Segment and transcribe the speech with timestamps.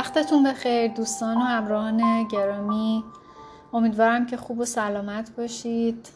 [0.00, 3.04] وقتتون بخیر دوستان و همراهان گرامی.
[3.72, 6.08] امیدوارم که خوب و سلامت باشید.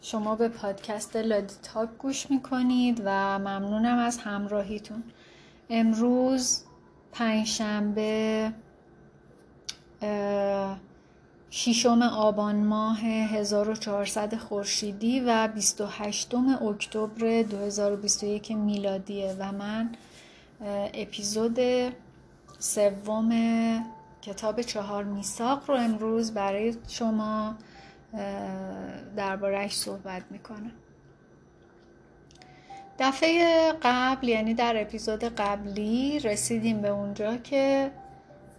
[0.00, 5.02] شما به پادکست لادی تاک گوش می‌کنید و ممنونم از همراهیتون.
[5.70, 6.62] امروز
[7.12, 8.52] پنجشنبه
[11.50, 19.90] ششم آبان ماه 1400 خورشیدی و 28 اکتبر 2021 میلادیه و من
[20.94, 21.58] اپیزود
[22.62, 23.32] سوم
[24.22, 27.54] کتاب چهار میساق رو امروز برای شما
[29.16, 30.72] دربارهش صحبت می‌کنم.
[32.98, 37.90] دفعه قبل یعنی در اپیزود قبلی رسیدیم به اونجا که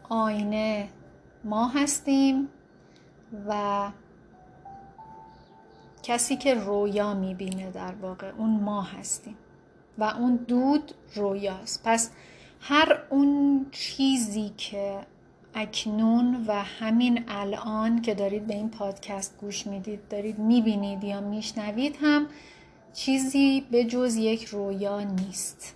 [0.09, 0.89] آینه
[1.43, 2.49] ما هستیم
[3.47, 3.89] و
[6.03, 9.37] کسی که رویا می‌بینه در واقع اون ما هستیم
[9.97, 11.81] و اون دود رویاست.
[11.85, 12.09] پس
[12.65, 14.99] هر اون چیزی که
[15.55, 21.97] اکنون و همین الان که دارید به این پادکست گوش می‌دید دارید می‌بینید یا میشنوید
[22.01, 22.27] هم
[22.93, 25.75] چیزی به جز یک رویا نیست.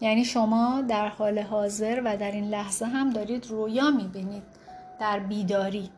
[0.00, 4.42] یعنی شما در حال حاضر و در این لحظه هم دارید رویا می‌بینید
[5.00, 5.90] در بیداری.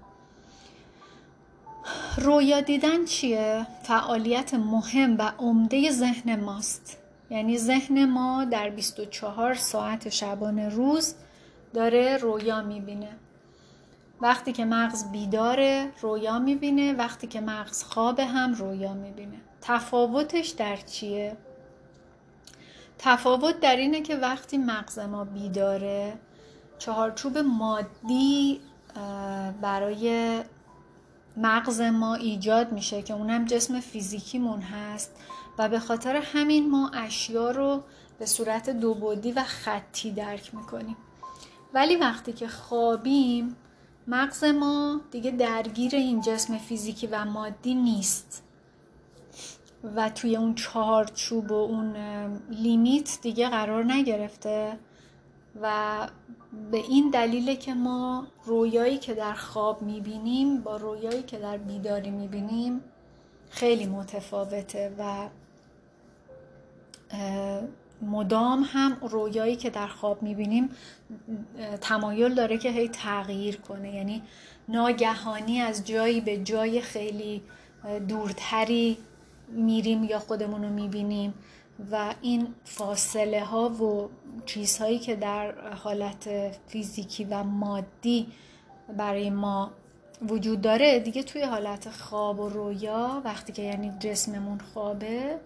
[2.17, 7.00] رویا دیدن چیه؟ فعالیت مهم و عمده ذهن ماست.
[7.31, 11.15] یعنی ذهن ما در 24 ساعت شبانه روز
[11.75, 13.17] داره رویا می‌بینه.
[14.21, 16.93] وقتی که مغز بیداره رویا می‌بینه.
[16.93, 19.37] وقتی که مغز خوابه هم رویا می‌بینه.
[19.61, 21.37] تفاوتش در چیه؟
[22.99, 26.13] تفاوت در اینه که وقتی مغز ما بیداره
[26.79, 28.61] چهارچوب مادی
[29.63, 30.39] برای
[31.37, 35.17] مغز ما ایجاد میشه که اونم جسم فیزیکیمون هست.
[35.61, 37.83] و به خاطر همین ما اشیا رو
[38.19, 40.97] به صورت دو بودی و خطی درک می‌کنیم.
[41.75, 43.57] ولی وقتی که خوابیم
[44.07, 48.43] مغز ما دیگه درگیر این جسم فیزیکی و مادی نیست.
[49.97, 51.97] و توی اون چهارچوب و اون
[52.51, 54.79] لیمیت دیگه قرار نگرفته.
[55.63, 56.09] و
[56.71, 62.11] به این دلیله که ما رویایی که در خواب می‌بینیم با رویایی که در بیداری
[62.11, 62.81] می‌بینیم
[63.51, 65.29] خیلی متفاوته و
[68.03, 70.69] مدام هم رویایی که در خواب می‌بینیم
[71.81, 73.95] تمایل داره که هی تغییر کنه.
[73.95, 74.23] یعنی
[74.69, 77.43] ناگهانی از جایی به جای خیلی
[78.09, 78.99] دورتری
[79.49, 81.35] میریم یا خودمون رو می‌بینیم
[81.93, 84.11] و این فاصله ها و
[84.47, 86.29] چیزهایی که در حالت
[86.67, 88.27] فیزیکی و مادی
[88.97, 89.71] برای ما
[90.29, 95.39] وجود داره دیگه توی حالت خواب و رویا وقتی که یعنی جسممون خوابه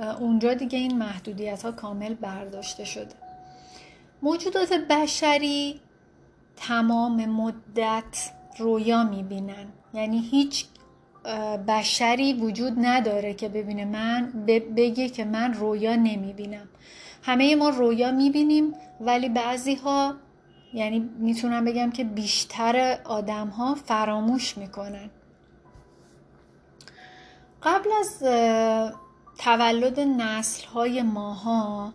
[0.00, 3.14] اونجا دیگه این محدودیت ها کامل برداشته شده.
[4.22, 5.80] موجودات بشری
[6.56, 9.66] تمام مدت رویا می‌بینن.
[9.94, 10.66] یعنی هیچ
[11.68, 14.32] بشری وجود نداره که ببینه من
[14.76, 16.68] بگه که من رویا نمی‌بینم.
[17.22, 20.14] همه ما رویا می‌بینیم ولی بعضی ها
[20.74, 25.10] یعنی می‌تونم بگم که بیشتر آدم ها فراموش می‌کنن.
[27.62, 28.22] قبل از
[29.38, 31.92] تولد نسل های ماها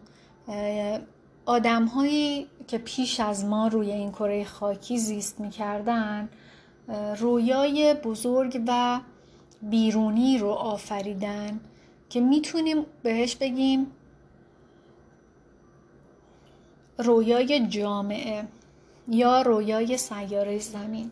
[1.45, 6.29] آدم هایی که پیش از ما روی این کره خاکی زیست می‌کردن
[7.19, 8.99] رویای بزرگ و
[9.61, 11.59] بیرونی رو آفریدن
[12.09, 13.87] که می‌تونیم بهش بگیم
[16.97, 18.43] رویای جامعه
[19.07, 21.11] یا رویای سیاره زمین.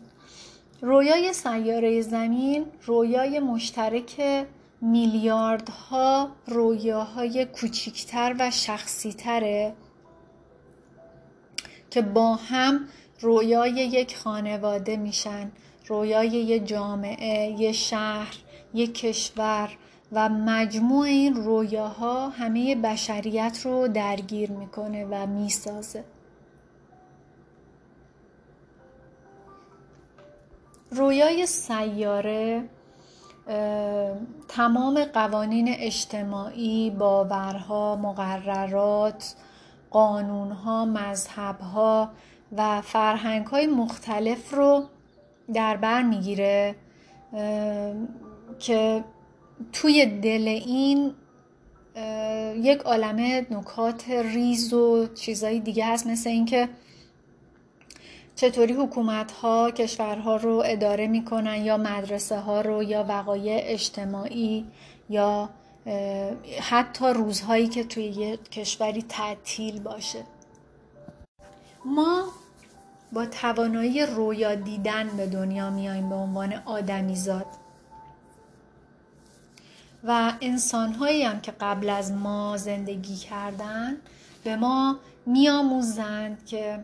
[0.80, 4.44] رویای سیاره زمین رویای مشترک
[4.82, 9.74] میلیاردها رویاهای کوچیکتر و شخصیتره
[11.90, 12.88] که با هم
[13.20, 15.52] رویای یک خانواده میشن
[15.86, 18.36] رویای یه جامعه یه شهر
[18.74, 19.76] یه کشور
[20.12, 26.04] و مجموع این رویاها همه بشریت رو درگیر می‌کنه و می‌سازه.
[30.90, 32.64] رویای سیاره
[34.48, 39.34] تمام قوانین اجتماعی باورها مقررات
[39.90, 42.10] قانونها مذهبها
[42.56, 44.84] و فرهنگهای مختلف رو
[45.54, 46.74] در بر می‌گیره
[48.58, 49.04] که
[49.72, 51.14] توی دل این
[52.62, 56.68] یک عالمه نکات ریز و چیزایی دیگه هست مثل اینکه
[58.42, 64.66] چطوری حکومت ها کشورها رو اداره می‌کنن یا مدرسه ها رو یا وقایع اجتماعی
[65.10, 65.50] یا
[66.60, 70.22] حتی روزهایی که توی یه کشوری تعطیل باشه؟
[71.84, 72.24] ما
[73.12, 77.46] با توانایی رویا دیدن به دنیا میایم به عنوان آدمیزاد.
[80.04, 83.96] و انسانهایی هم که قبل از ما زندگی کردن
[84.44, 84.96] به ما
[85.26, 86.78] میآموزند که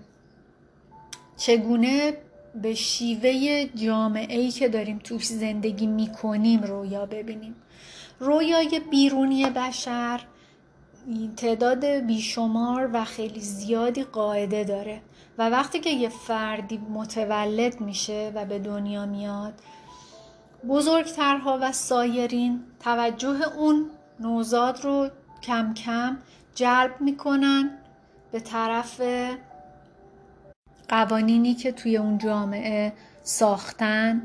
[1.38, 2.16] چگونه
[2.62, 7.54] به شیوه جامعه ای که داریم توش زندگی می‌کنیم رویا ببینیم؟
[8.20, 10.20] رویای بیرونی بشر
[11.36, 15.00] تعداد بیشمار و خیلی زیادی قاعده داره
[15.38, 19.54] و وقتی که یه فردی متولد میشه و به دنیا میاد
[20.68, 25.08] بزرگترها و سایرین توجه اون نوزاد رو
[25.42, 26.18] کم کم
[26.54, 27.78] جلب می‌کنن
[28.32, 29.00] به طرف
[30.88, 32.92] قوانینی که توی اون جامعه
[33.22, 34.22] ساختن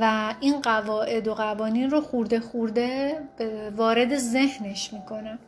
[0.00, 3.14] و این قواعد و قوانین رو خورده خورده
[3.76, 5.38] وارد ذهنش می‌کنن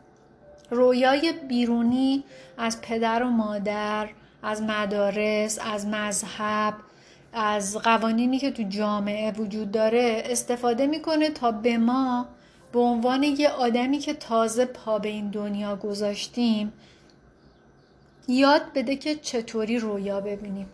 [0.69, 2.23] رویای بیرونی
[2.57, 4.09] از پدر و مادر
[4.43, 6.73] از مدارس از مذهب
[7.33, 12.27] از قوانینی که تو جامعه وجود داره استفاده می‌کنه تا به ما
[12.73, 16.73] به عنوان یه آدمی که تازه پا به این دنیا گذاشتیم
[18.27, 20.69] یاد بده که چطوری رویا ببینیم.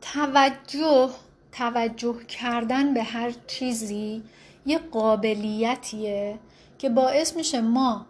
[0.00, 1.10] توجه
[1.52, 4.22] توجه کردن به هر چیزی
[4.66, 6.38] یه قابلیتیه
[6.78, 8.06] که باعث میشه ما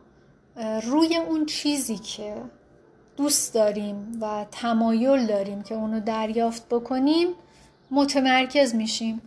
[0.83, 2.37] روی اون چیزی که
[3.17, 7.29] دوست داریم و تمایل داریم که اونو دریافت بکنیم
[7.91, 9.23] متمرکز میشیم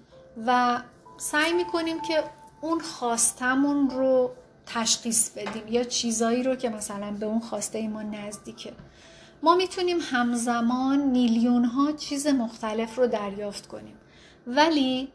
[0.46, 0.82] و
[1.18, 2.24] سعی می‌کنیم که
[2.62, 4.32] اون خواستمون رو
[4.68, 8.74] تشخیص بدیم یا چیزایی رو که مثلا به اون خواسته ما نزدیکه.
[9.44, 13.96] ما می‌تونیم همزمان میلیون ها چیز مختلف رو دریافت کنیم.
[14.48, 15.08] ولی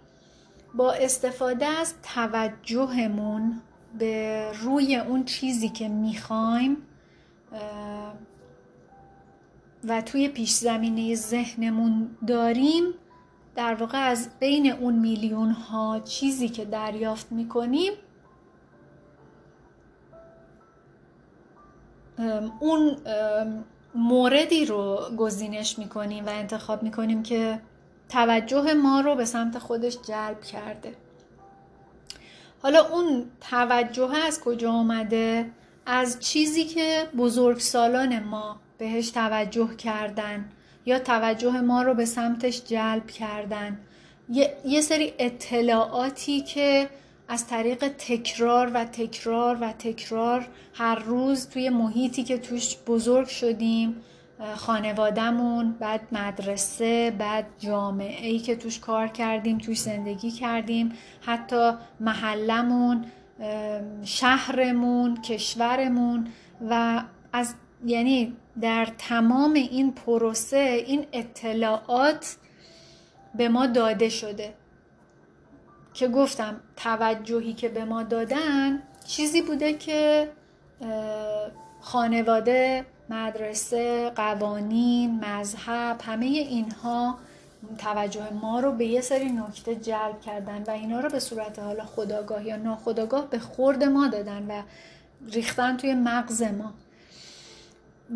[0.74, 3.60] با استفاده از توجهمون
[3.98, 6.76] به روی اون چیزی که می‌خوایم
[9.84, 12.84] و توی پیش زمینه ذهنمون داریم
[13.54, 17.92] در واقع از بین اون میلیون ها چیزی که دریافت می‌کنیم
[22.60, 22.96] اون
[23.94, 27.60] موردی رو گزینش می‌کنیم و انتخاب می‌کنیم که
[28.08, 30.94] توجه ما رو به سمت خودش جلب کرده.
[32.62, 35.50] حالا اون توجه از کجا آمده
[35.86, 40.48] از چیزی که بزرگسالان ما بهش توجه کردن
[40.86, 43.78] یا توجه ما رو به سمتش جلب کردن.
[44.28, 46.88] یه, یه سری اطلاعاتی که
[47.32, 53.96] از طریق تکرار و تکرار و تکرار هر روز توی محیطی که توش بزرگ شدیم
[54.56, 63.04] خانوادهمون بعد مدرسه بعد جامعه ای که توش کار کردیم توش زندگی کردیم حتی محلمون
[64.04, 66.26] شهرمون کشورمون
[66.70, 67.02] و
[67.32, 67.54] از
[67.86, 72.36] یعنی در تمام این پروسه این اطلاعات
[73.34, 74.54] به ما داده شده.
[75.94, 80.28] که گفتم توجهی که به ما دادن چیزی بوده که
[81.80, 87.18] خانواده مدرسه قوانین مذهب همه اینها
[87.78, 91.84] توجه ما رو به یه سری نکته جلب کردن و اینا رو به صورت حالا
[91.84, 94.62] خداگاه یا ناخداگاه به خورد ما دادن و
[95.32, 96.72] ریختن توی مغز ما.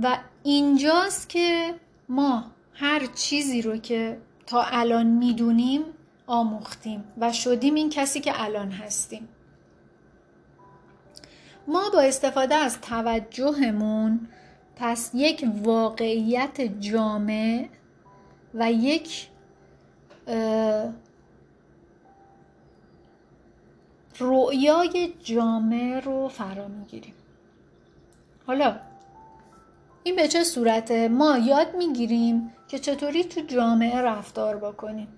[0.03, 1.75] و اینجاست که
[2.09, 5.83] ما هر چیزی رو که تا الان می‌دونیم
[6.27, 9.29] آموختیم و شدیم این کسی که الان هستیم.
[11.69, 14.29] ما با استفاده از توجهمون
[14.77, 17.69] پس یک واقعیت جامع
[18.55, 19.29] و یک
[24.21, 27.15] رؤیای جامع رو فرا می‌گیریم.
[28.47, 28.77] حالا
[30.03, 35.09] این به چه صورته؟ ما یاد می‌گیریم که چطوری تو جامعه رفتار بکنیم.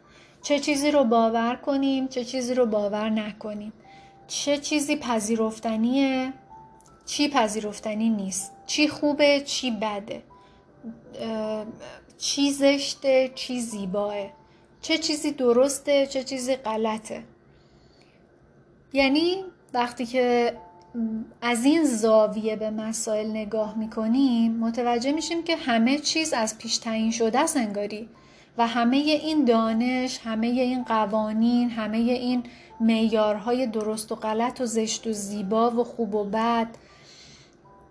[0.49, 3.73] چه چیزی رو باور کنیم چه چیزی رو باور نکنیم.
[4.27, 6.33] چه چیزی پذیرفتنیه
[7.07, 8.53] چی پذیرفتنی نیست.
[8.67, 10.23] چی خوبه چی بده.
[12.19, 14.15] چی زشته چی زیباه.
[14.81, 17.25] چه چیزی درسته چه چیزی غلطه.
[18.93, 20.57] یعنی وقتی که
[21.43, 27.11] از این زاویه به مسائل نگاه می‌کنیم متوجه میشیم که همه چیز از پیش تعیین
[27.11, 28.09] شده است انگاری.
[28.59, 32.43] و همه این دانش همه این قوانین همه این
[32.81, 36.69] معیارهای درست و غلط و زشت و زیبا و خوب و بد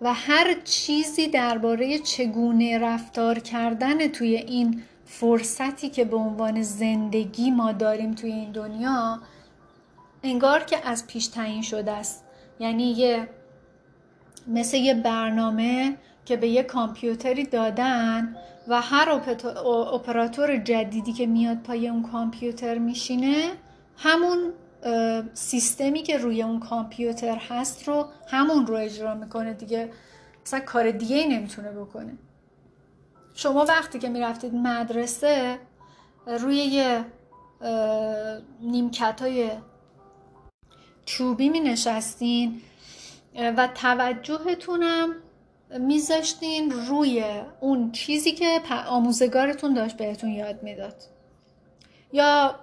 [0.01, 7.71] و هر چیزی درباره چگونه رفتار کردن توی این فرصتی که به عنوان زندگی ما
[7.71, 9.19] داریم توی این دنیا
[10.23, 12.23] انگار که از پیش تعیین شده است.
[12.59, 13.29] یعنی یه
[14.47, 18.35] مثل یه برنامه که به یه کامپیوتری دادن
[18.67, 19.09] و هر
[19.93, 23.51] اپراتور جدیدی که میاد پای اون کامپیوتر میشینه
[23.97, 24.53] همون
[25.33, 29.91] سیستمی که روی اون کامپیوتر هست رو همون رو اجرا می‌کنه دیگه.
[30.45, 32.17] مثلا کار دیگه ای نمی‌تونه بکنه.
[33.35, 35.59] شما وقتی که می‌رفتید مدرسه
[36.25, 37.05] روی یه
[38.61, 39.49] نیمکت های
[41.05, 42.61] چوبی می نشستین
[43.35, 45.15] و توجهتونم
[45.79, 47.25] میذاشتین روی
[47.59, 50.95] اون چیزی که آموزگارتون داشت بهتون یاد می‌داد.
[52.13, 52.55] یا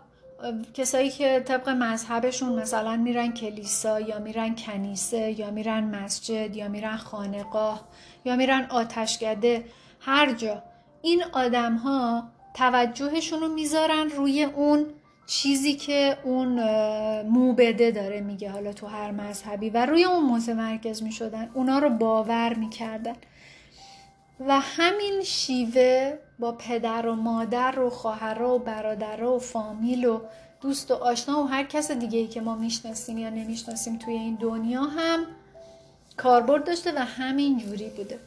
[0.75, 6.97] کسایی که طبق مذهبشون مثلا میرن کلیسا یا میرن کنیسه یا میرن مسجد یا میرن
[6.97, 7.89] خانقاه
[8.25, 9.65] یا میرن آتشگده
[10.01, 10.63] هر جا
[11.03, 14.87] این آدم ها توجهشون رو می‌ذارن روی اون
[15.27, 16.61] چیزی که اون
[17.23, 21.51] موبده داره میگه حالا تو هر مذهبی و روی اون متمرکز می‌شدن.
[21.55, 23.15] اونا رو باور می‌کردن.
[24.41, 30.21] و همین شیوه با پدر و مادر و خواهر و برادر و فامیل و
[30.61, 34.35] دوست و آشنا و هر کس دیگه ای که ما می‌شناسیم یا نمی‌شناسیم توی این
[34.35, 35.21] دنیا هم
[36.17, 38.19] کاربرد داشته و همین جوری بوده.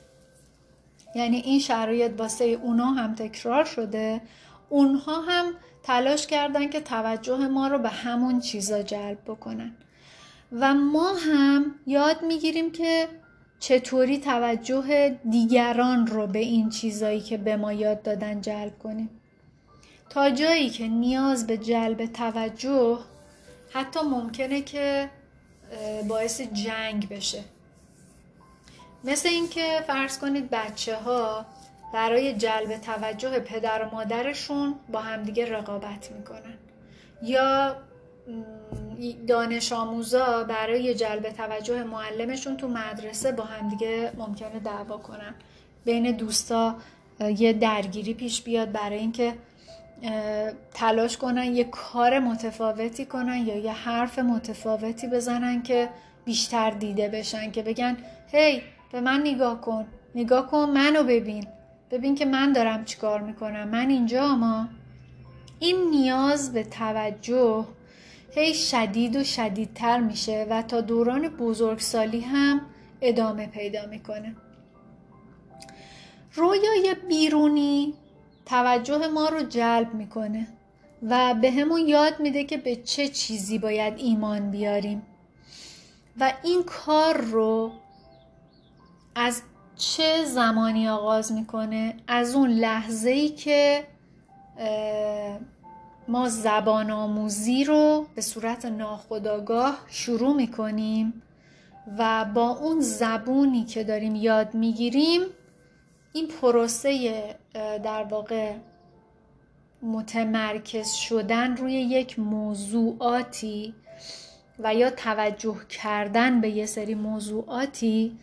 [1.16, 4.22] یعنی این شرایط واسه اونا هم تکرار شده.
[4.70, 5.46] اونها هم
[5.88, 9.72] تلاش کردن که توجه ما رو به همون چیزا جلب بکنن.
[10.52, 13.08] و ما هم یاد می‌گیریم که
[13.60, 19.10] چطوری توجه دیگران رو به این چیزایی که به ما یاد دادن جلب کنیم.
[20.10, 23.00] تا جایی که نیاز به جلب توجه
[23.74, 25.10] حتی ممکنه که
[26.08, 27.44] باعث جنگ بشه.
[29.04, 31.46] مثل اینکه فرض کنید بچه ها
[31.94, 36.58] برای جلب توجه پدر و مادرشون با همدیگه رقابت می‌کنن.
[37.22, 37.76] یا
[39.28, 45.36] دانش آموزا برای جلب توجه معلمشون تو مدرسه با همدیگه ممکنه دعوا کنن.
[45.86, 46.76] بین دوستا
[47.38, 49.34] یه درگیری پیش بیاد برای اینکه
[50.74, 55.90] تلاش کنن یه کار متفاوتی کنن یا یه حرف متفاوتی بزنن که
[56.26, 57.98] بیشتر دیده بشن که بگن
[58.32, 61.48] هی به من نگاه کن نگاه کن منو ببین.
[61.92, 63.68] ببین که من دارم چیکار می‌کنم.
[63.68, 64.68] من اینجا ما
[65.60, 67.66] این نیاز به توجه
[68.32, 72.62] هی شدید و شدیدتر میشه و تا دوران بزرگسالی هم
[73.02, 74.36] ادامه پیدا می‌کنه.
[76.34, 77.94] رویای بیرونی
[78.46, 80.48] توجه ما رو جلب می‌کنه
[81.10, 85.02] و به همون یاد میده که به چه چیزی باید ایمان بیاریم.
[86.20, 87.72] و این کار رو
[89.16, 89.42] از
[89.78, 93.84] چه زمانی آغاز می‌کنه؟ از اون لحظه ای که
[96.08, 101.22] ما زبان آموزی رو به صورت ناخودآگاه شروع می‌کنیم
[101.98, 105.22] و با اون زبونی که داریم یاد می‌گیریم
[106.14, 107.36] این پروسه
[107.84, 108.54] در واقع
[109.82, 113.74] متمرکز شدن روی یک موضوعاتی
[114.60, 118.18] و یا توجه کردن به یه سری موضوعاتی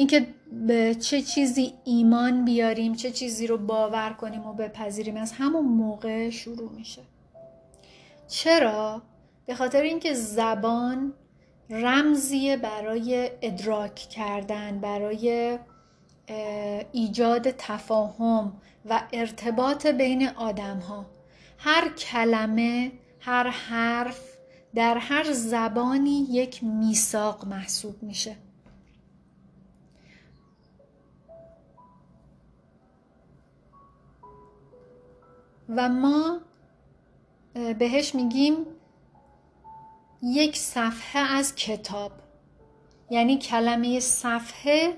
[0.00, 0.26] اینکه
[0.66, 6.30] به چه چیزی ایمان بیاریم چه چیزی رو باور کنیم و بپذیریم از همون موقع
[6.30, 7.02] شروع میشه.
[8.28, 9.02] چرا؟
[9.46, 11.12] به خاطر اینکه زبان
[11.70, 15.58] رمزیه برای ادراک کردن برای
[16.92, 18.52] ایجاد تفاهم
[18.90, 21.06] و ارتباط بین آدم ها
[21.58, 24.20] هر کلمه هر حرف
[24.74, 28.36] در هر زبانی یک میثاق محسوب میشه.
[35.76, 36.40] و ما
[37.78, 38.56] بهش میگیم
[40.22, 42.12] یک صفحه از کتاب.
[43.10, 44.96] یعنی کلمه صفحه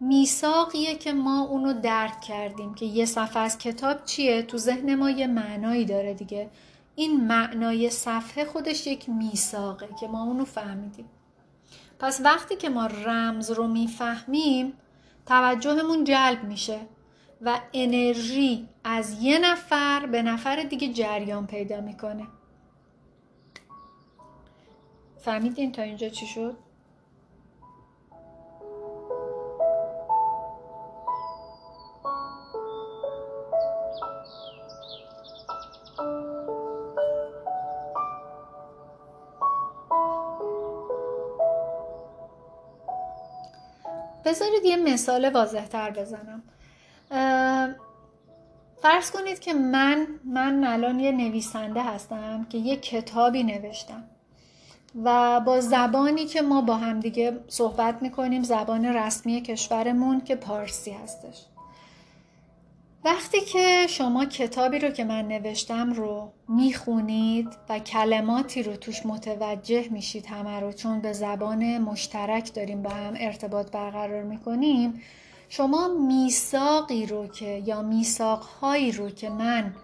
[0.00, 5.10] میثاقیه که ما اونو درک کردیم که یه صفحه از کتاب چیه؟ تو ذهن ما
[5.10, 6.50] یه معنایی داره دیگه.
[6.94, 11.08] این معنای صفحه خودش یک میثاقه که ما اونو فهمیدیم.
[11.98, 14.72] پس وقتی که ما رمز رو می‌فهمیم
[15.26, 16.80] توجهمون جلب میشه.
[17.40, 22.26] و انرژی از یه نفر به نفر دیگه جریان پیدا می‌کنه
[25.16, 26.56] فهمیدین تا اینجا چی شد؟
[44.24, 46.42] بذارید یه مثال واضح تر بزنم
[48.82, 54.04] فرض کنید که من من الان یه نویسنده هستم که یه کتابی نوشتم
[55.04, 61.44] و با زبانی که ما با همدیگه صحبت می‌کنیم زبان رسمی کشورمون که پارسی هستش.
[63.04, 69.88] وقتی که شما کتابی رو که من نوشتم رو می‌خونید و کلماتی رو توش متوجه
[69.90, 75.00] میشید همه رو چون به زبان مشترک داریم با هم ارتباط برقرار می‌کنیم
[75.56, 79.74] شما میثاقی رو که یا میثاقهایی رو که من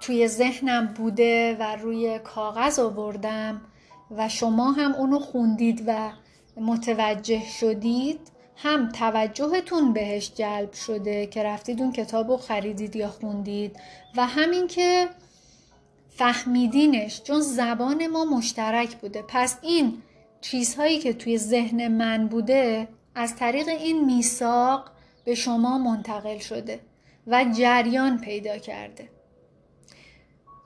[0.00, 3.60] توی ذهنم بوده و روی کاغذ آوردم
[4.10, 6.10] و شما هم اونو خوندید و
[6.56, 8.20] متوجه شدید
[8.56, 13.76] هم توجهتون بهش جلب شده که رفتید اون کتاب رو خریدید یا خوندید
[14.16, 15.08] و همین که
[16.10, 19.22] فهمیدینش چون زبان ما مشترک بوده.
[19.28, 20.02] پس این
[20.42, 24.90] چیزهایی که توی ذهن من بوده از طریق این میثاق
[25.24, 26.80] به شما منتقل شده
[27.26, 29.08] و جریان پیدا کرده.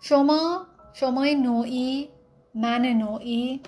[0.01, 2.09] شما شمای نوعی
[2.55, 3.61] من نوعی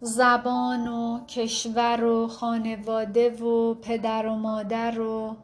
[0.00, 5.36] زبان و کشور و خانواده و پدر و مادر و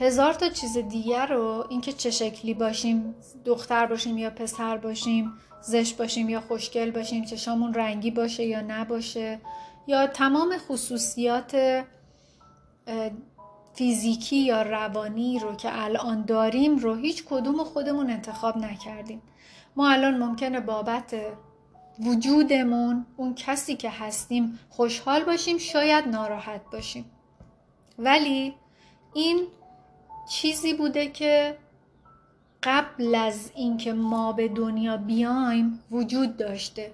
[0.00, 3.14] هزار تا چیز دیگر رو اینکه چه شکلی باشیم
[3.44, 5.32] دختر باشیم یا پسر باشیم
[5.66, 9.40] زشت باشیم یا خوشگل باشیم چشامون رنگی باشه یا نباشه.
[9.86, 11.84] یا تمام خصوصیات
[13.74, 19.22] فیزیکی یا روانی رو که الان داریم رو هیچ کدوم خودمون انتخاب نکردیم.
[19.76, 21.14] ما الان ممکنه بابت
[22.00, 27.04] وجودمون اون کسی که هستیم خوشحال باشیم شاید ناراحت باشیم.
[27.98, 28.54] ولی
[29.14, 29.46] این
[30.30, 31.58] چیزی بوده که
[32.64, 36.92] قبل از اینکه ما به دنیا بیایم وجود داشته.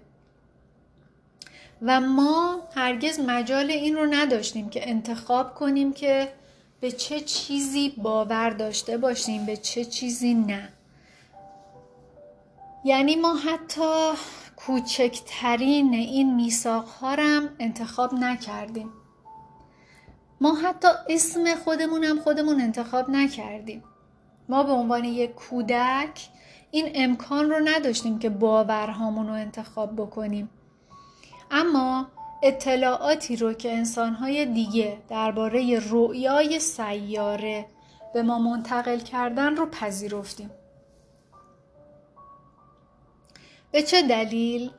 [1.83, 6.33] و ما هرگز مجال این رو نداشتیم که انتخاب کنیم که
[6.81, 10.69] به چه چیزی باور داشته باشیم به چه چیزی نه.
[12.85, 14.13] یعنی ما حتی
[14.57, 18.93] کوچکترین این میثاق هم انتخاب نکردیم.
[20.41, 23.85] ما حتی اسم خودمون هم خودمون انتخاب نکردیم.
[24.51, 26.29] ما به عنوان یک کودک
[26.71, 30.51] این امکان رو نداشتیم که باورهامون رو انتخاب بکنیم
[31.51, 32.07] اما
[32.43, 37.67] اطلاعاتی رو که انسانهای دیگه درباره رؤیای سیاره
[38.15, 40.51] به ما منتقل کردن رو پذیرفتیم
[43.73, 44.71] به چه دلیل؟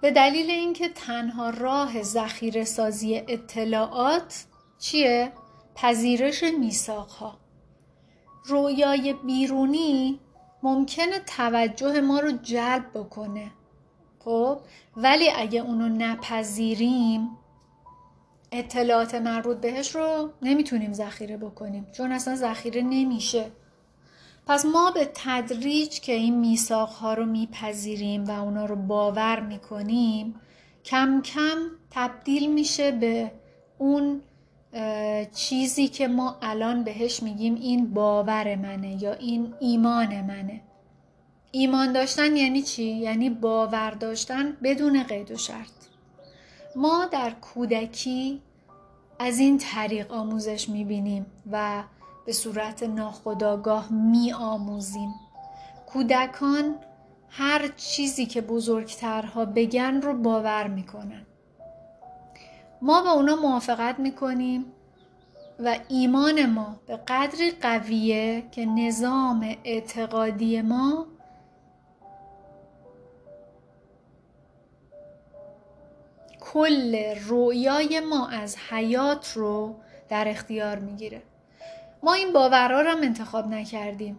[0.00, 4.44] به دلیل اینکه تنها راه ذخیره سازی اطلاعات
[4.78, 5.32] چیه؟
[5.74, 7.41] پذیرش میثاقها.
[8.44, 10.20] رویای بیرونی
[10.62, 13.50] ممکنه توجه ما رو جلب بکنه.
[14.18, 14.58] خب؟
[14.96, 17.30] ولی اگه اونو نپذیریم
[18.52, 23.50] اطلاعات مربوط بهش رو نمی‌تونیم ذخیره بکنیم چون اصلا ذخیره نمیشه.
[24.46, 30.34] پس ما به تدریج که این میثاق ها رو میپذیریم و اونا رو باور می‌کنیم
[30.84, 31.58] کم کم
[31.90, 33.32] تبدیل میشه به
[33.78, 34.22] اون
[35.34, 40.60] چیزی که ما الان بهش میگیم این باور منه یا این ایمان منه.
[41.50, 45.82] ایمان داشتن یعنی چی؟ یعنی باور داشتن بدون قید و شرط.
[46.76, 48.42] ما در کودکی
[49.18, 51.82] از این طریق آموزش می‌بینیم و
[52.26, 55.14] به صورت ناخداگاه می آموزیم
[55.86, 56.74] کودکان
[57.28, 61.26] هر چیزی که بزرگترها بگن رو باور می‌کنن.
[62.82, 64.64] ما با اونا موافقت می‌کنیم
[65.58, 71.06] و ایمان ما به قدری قویه که نظام اعتقادی ما
[76.40, 79.74] کل رویای ما از حیات رو
[80.08, 81.22] در اختیار می‌گیره.
[82.02, 84.18] ما این باورها رو انتخاب نکردیم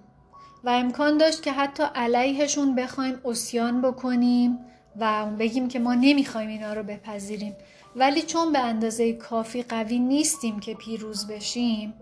[0.63, 4.60] و امکان داشت که حتی علیهشون بخوایم اسیان بکنیم
[4.99, 7.56] و بگیم که ما نمی‌خوایم اینا رو بپذیریم.
[7.96, 11.94] ولی چون به اندازه کافی قوی نیستیم که پیروز بشیم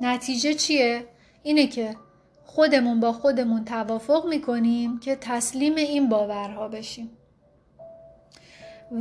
[0.00, 1.04] نتیجه چیه؟
[1.42, 1.96] اینه که
[2.44, 7.10] خودمون با خودمون توافق می‌کنیم که تسلیم این باورها بشیم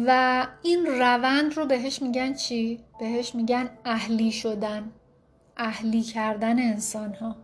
[0.06, 4.91] و این روند رو بهش میگن چی؟ بهش میگن اهلی شدن
[5.58, 7.36] اهلی کردن انسان ها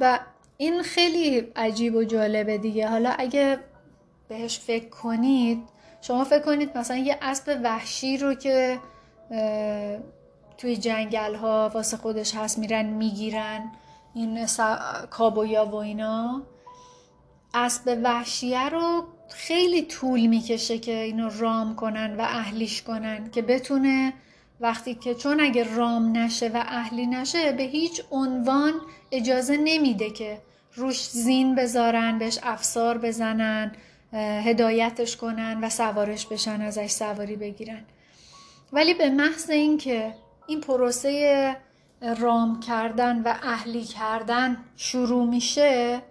[0.00, 0.20] و
[0.56, 3.58] این خیلی عجیب و جالبه دیگه حالا اگه
[4.32, 5.62] بهش فکر کنید
[6.00, 8.78] شما فکر کنید مثلا یه اسب وحشی رو که
[10.58, 13.72] توی جنگل ها واسه خودش هست میرن می‌گیرن
[14.14, 14.46] این
[15.10, 16.42] کابویا و اینا.
[17.54, 24.12] اسب وحشیه رو خیلی طول می‌کشه که اینو رام کنن و اهلیش کنن که بتونه
[24.60, 28.72] وقتی که چون اگه رام نشه و اهلی نشه به هیچ عنوان
[29.10, 30.38] اجازه نمیده که
[30.74, 33.72] روش زین بذارن بهش افسار بزنن.
[34.12, 37.84] هدایتش کنن و سوارش بشن ازش سواری بگیرن.
[38.72, 40.14] ولی به محض اینکه
[40.46, 41.56] این پروسه
[42.18, 46.02] رام کردن و اهلی کردن شروع میشه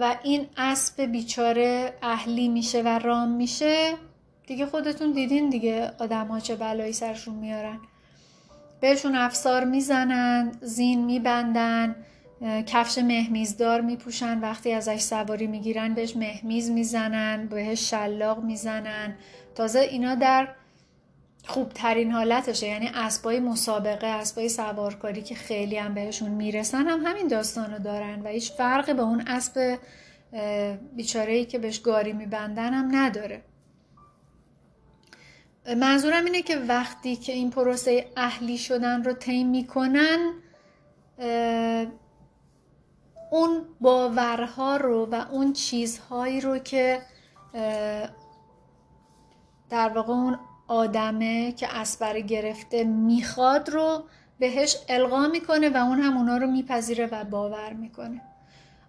[0.00, 3.94] و این اسب بیچاره اهلی میشه و رام میشه
[4.46, 7.78] دیگه خودتون دیدین دیگه آدم ها چه بلایی سرشون میارن.
[8.80, 11.96] بهشون افسار می‌زنن زین میبندن
[12.42, 14.40] کفش مهمیزدار میپوشن.
[14.40, 19.16] وقتی ازش سواری می‌گیرن بهش مهمیز می‌زنن بهش شلاق می‌زنن.
[19.54, 20.48] تازه اینا در
[21.46, 22.66] خوبترین حالتشه.
[22.66, 28.28] یعنی اسبای مسابقه اسبای سوارکاری که خیلی هم بهشون می‌رسن هم همین داستانو دارن و
[28.28, 29.78] هیچ فرقی به اون اسب
[30.96, 33.42] بیچاره ای که بهش گاری میبندن هم نداره.
[35.76, 40.32] منظورم اینه که وقتی که این پروسه اهلی شدن رو طی می‌کنن
[43.30, 47.02] اون باورها رو و اون چیزهایی رو که
[49.70, 50.38] در واقع اون
[50.68, 54.02] آدمه که اسبر گرفته می‌خواد رو
[54.38, 58.20] بهش القا می‌کنه و اون هم اونا رو میپذیره و باور می‌کنه.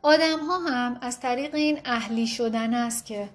[0.01, 3.29] آدم ها هم از طریق این اهلی شدن است که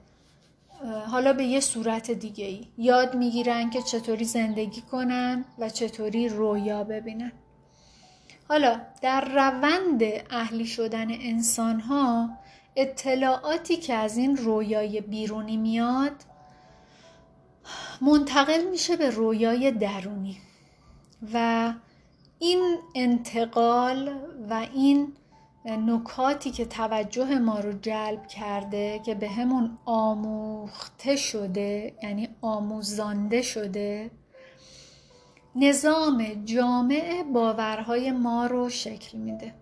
[1.07, 6.85] حالا به یه صورت دیگه ای یاد می‌گیرن که چطوری زندگی کنن و چطوری رویا
[6.85, 7.33] ببینن.
[8.49, 12.29] حالا در روند اهلی شدن انسان ها
[12.77, 16.13] اطلاعاتی که از این رویای بیرونی میاد
[18.01, 20.37] منتقل میشه به رویای درونی.
[21.35, 21.73] و
[22.39, 24.17] این انتقال
[24.51, 25.13] و این
[25.65, 34.11] نکاتی که توجه ما رو جلب کرده که به همون آموخته شده یعنی آموزانده شده
[35.57, 39.55] نظام جامع باورهای ما رو شکل میده.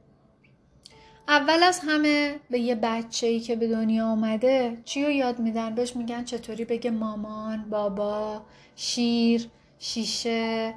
[1.28, 5.74] اول از همه به یه بچه ای که به دنیا آمده چی رو یاد میدن؟
[5.74, 8.42] بهش میگن چطوری بگه مامان بابا
[8.76, 10.74] شیر شیشه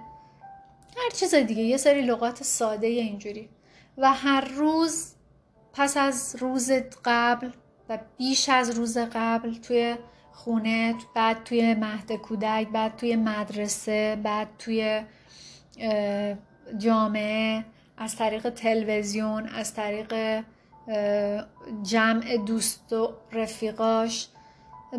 [0.98, 1.64] هر چیز دیگه.
[1.64, 3.50] یه سری لغات ساده اینجوری.
[3.98, 5.14] و هر روز
[5.74, 6.72] پس از روز
[7.06, 7.50] قبل
[7.90, 9.96] و بیش از روز قبل توی
[10.38, 15.02] خونه بعد توی مهد کودک بعد توی مدرسه بعد توی
[16.78, 17.66] جامعه
[17.98, 20.44] از طریق تلویزیون از طریق
[21.84, 24.28] جمع دوست و رفیقاش.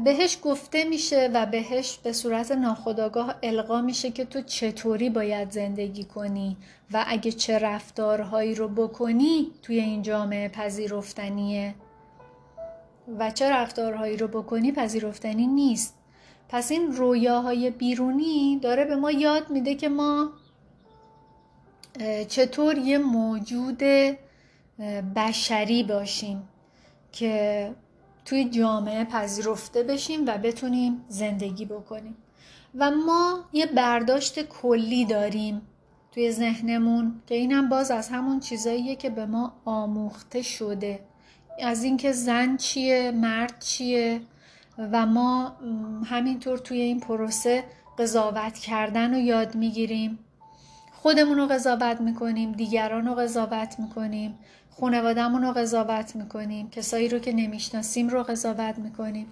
[0.04, 6.04] بهش گفته میشه و بهش به صورت ناخودآگاه القا میشه که تو چطوری باید زندگی
[6.04, 6.56] کنی
[6.92, 11.74] و اگه چه رفتارهایی رو بکنی توی این جامعه پذیرفتنیه.
[13.18, 15.94] و چه رفتارهایی رو بکنی پذیرفتنی نیست.
[16.48, 20.32] پس این رویاهای بیرونی داره به ما یاد میده که ما
[22.28, 23.82] چطور یه موجود
[25.16, 26.48] بشری باشیم
[27.12, 27.74] که
[28.24, 32.16] توی جامعه پذیرفته بشیم و بتونیم زندگی بکنیم.
[32.74, 35.62] و ما یه برداشت کلی داریم
[36.12, 41.00] توی ذهنمون که اینم باز از همون چیزاییه که به ما آموخته شده.
[41.62, 44.20] از اینکه زن چیه مرد چیه
[44.78, 45.56] و ما
[46.04, 47.64] همینطور توی این پروسه
[47.98, 50.18] قضاوت کردن رو یاد می‌گیریم.
[50.92, 54.38] خودمون رو قضاوت می‌کنیم دیگران رو قضاوت می‌کنیم
[54.80, 59.26] خانوادهمون رو قضاوت می‌کنیم کسایی رو که نمی‌شناسیم رو قضاوت می‌کنیم.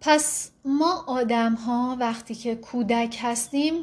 [0.00, 3.74] پس ما آدم ها وقتی که کودک هستیم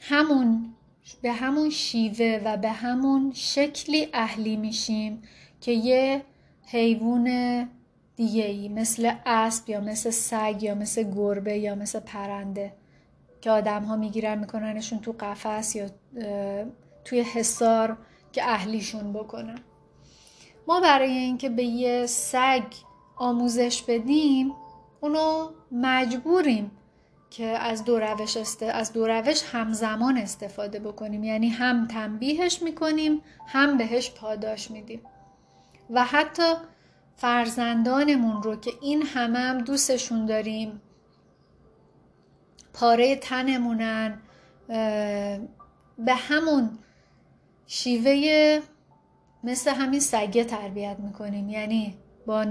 [0.00, 0.74] همون
[1.22, 5.22] به همون شیوه و به همون شکلی اهلی میشیم
[5.60, 6.22] که یه
[6.70, 7.68] حیوان
[8.16, 12.72] دیگه ای مثل اسب یا مثل سگ یا مثل گربه یا مثل پرنده
[13.40, 15.90] که آدم ها می‌گیرن میکننشون تو قفس یا
[17.04, 17.96] توی حصار
[18.32, 19.58] که اهلیشون بکنن.
[20.66, 22.62] ما برای اینکه به یه سگ
[23.16, 24.52] آموزش بدیم
[25.00, 26.70] اونو مجبوریم
[27.30, 28.62] که از دو روش است...
[28.62, 31.24] از دو روش همزمان استفاده بکنیم.
[31.24, 35.00] یعنی هم تنبیهش می‌کنیم هم بهش پاداش میدیم.
[35.90, 36.52] و حتی
[37.16, 40.80] فرزندانمون رو که این همه هم دوستشون داریم.
[42.74, 44.18] پاره تنمونن
[45.98, 46.78] به همون
[47.66, 48.60] شیوه
[49.44, 51.48] مثل همین سگه تربیت می‌کنیم.
[51.48, 51.94] یعنی
[52.26, 52.46] با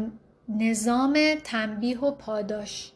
[0.49, 2.91] نظام تنبیه و پاداش.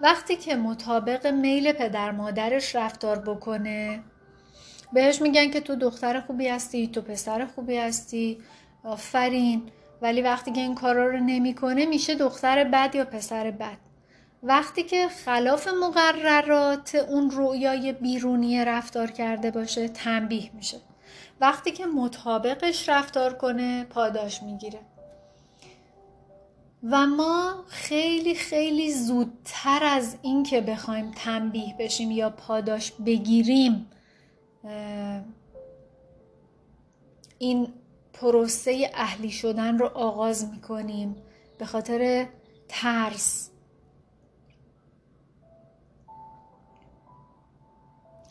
[0.00, 4.02] وقتی که مطابق میل پدر مادرش رفتار بکنه
[4.92, 8.38] بهش میگن که تو دختر خوبی هستی تو پسر خوبی هستی.
[8.84, 9.62] آفرین.
[10.02, 13.78] ولی وقتی که این کارا رو نمی‌کنه میشه دختر بد یا پسر بد؟
[14.42, 20.76] وقتی که خلاف مقررات اون رویای بیرونی رفتار کرده باشه تنبیه میشه.
[21.40, 24.78] وقتی که مطابقش رفتار کنه پاداش می‌گیره.
[26.90, 33.90] و ما خیلی خیلی زودتر از اینکه بخوایم تنبیه بشیم یا پاداش بگیریم
[37.38, 37.72] این
[38.20, 41.16] پروسه اهلی شدن رو آغاز می‌کنیم
[41.58, 42.26] به خاطر
[42.68, 43.50] ترس.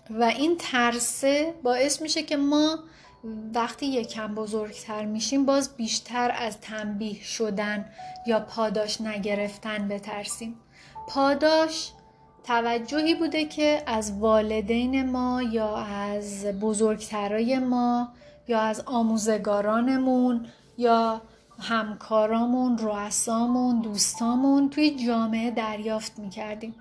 [0.10, 2.80] و این ترسه باعث میشه که ما
[3.54, 7.86] وقتی یکم بزرگتر میشیم باز بیشتر از تنبیه شدن
[8.28, 10.56] یا پاداش نگرفتن بترسیم.
[11.08, 11.92] پاداش
[12.44, 18.14] توجهی بوده که از والدین ما یا از بزرگترای ما
[18.48, 20.46] یا از آموزگارانمون
[20.78, 21.22] یا
[21.60, 26.76] همکارامون، رؤسامون، دوستامون توی جامعه دریافت می‌کردیم.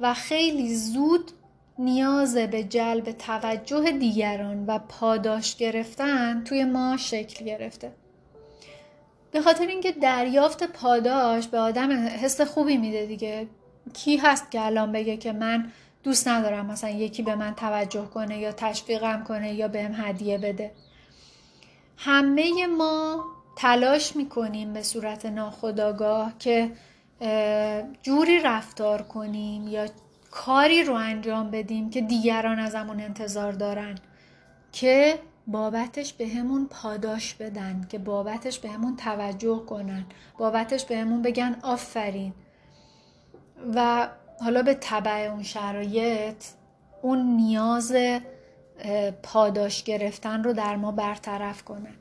[0.00, 1.30] و خیلی زود
[1.78, 7.92] نیاز به جلب توجه دیگران و پاداش گرفتن توی ما شکل گرفته.
[9.30, 13.46] به خاطر اینکه دریافت پاداش به آدم حس خوبی میده دیگه.
[13.94, 15.72] کی هست که الان بگه که من
[16.02, 20.72] دوست ندارم مثلا یکی به من توجه کنه یا تشویقم کنه یا بهم هدیه بده؟
[22.04, 23.24] همه ما
[23.56, 26.72] تلاش می‌کنیم به صورت ناخودآگاه که
[28.02, 29.86] جوری رفتار کنیم یا
[30.30, 33.94] کاری رو انجام بدیم که دیگران ازمون انتظار دارن
[34.72, 40.06] که بابتش به همون پاداش بدن که بابتش به همون توجه کنن
[40.38, 42.32] بابتش به همون بگن آفرین.
[43.74, 44.08] و
[44.40, 46.44] حالا به طبع اون شرایط
[47.02, 47.94] اون نیاز
[49.22, 51.94] پاداش گرفتن رو در ما برطرف کنن.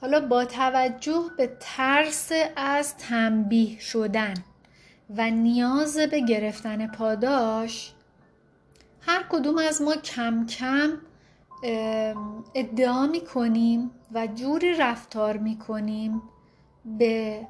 [0.00, 4.34] حالا با توجه به ترس از تنبیه شدن
[5.16, 7.92] و نیاز به گرفتن پاداش
[9.00, 10.98] هر کدوم از ما کم کم
[12.54, 16.22] ادعا می کنیم و جوری رفتار می کنیم
[16.84, 17.46] به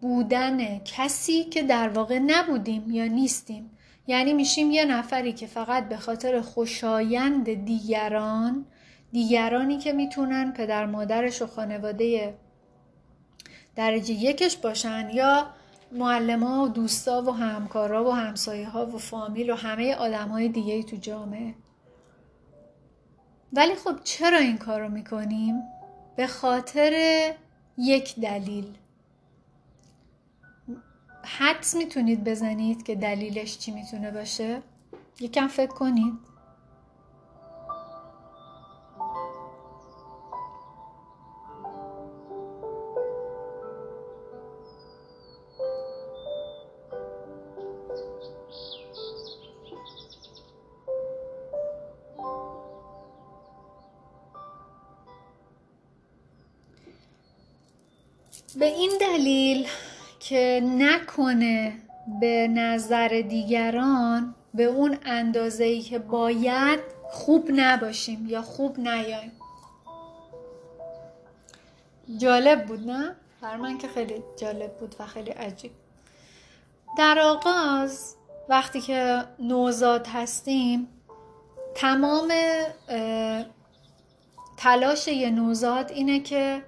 [0.00, 3.70] بودن کسی که در واقع نبودیم یا نیستیم.
[4.10, 8.66] یعنی میشیم یه نفری که فقط به خاطر خوشایند دیگران
[9.12, 12.34] دیگرانی که می‌تونن پدر مادرش و خانواده
[13.76, 15.46] درجه یکش باشن یا
[15.92, 20.82] معلم و دوستا و همکارا و همسایه ها و فامیل و همه آدم های دیگه
[20.82, 21.54] تو جامعه
[23.52, 25.62] ولی خب چرا این کار می‌کنیم؟
[26.16, 26.92] به خاطر
[27.78, 28.66] یک دلیل
[31.24, 34.62] حدس می‌تونید بزنید که دلیلش چی می‌تونه باشه؟
[35.20, 36.30] یکم فکر کنید
[58.58, 59.66] به این دلیل
[60.30, 61.72] که نکنه
[62.20, 69.32] به نظر دیگران به اون اندازه ای که باید خوب نباشیم یا خوب نیایم
[72.18, 75.70] جالب بود نه؟ بر من که خیلی جالب بود و خیلی عجیب
[76.98, 78.14] در آغاز
[78.48, 80.88] وقتی که نوزاد هستیم
[81.74, 82.32] تمام
[84.56, 86.62] تلاش یه نوزاد اینه که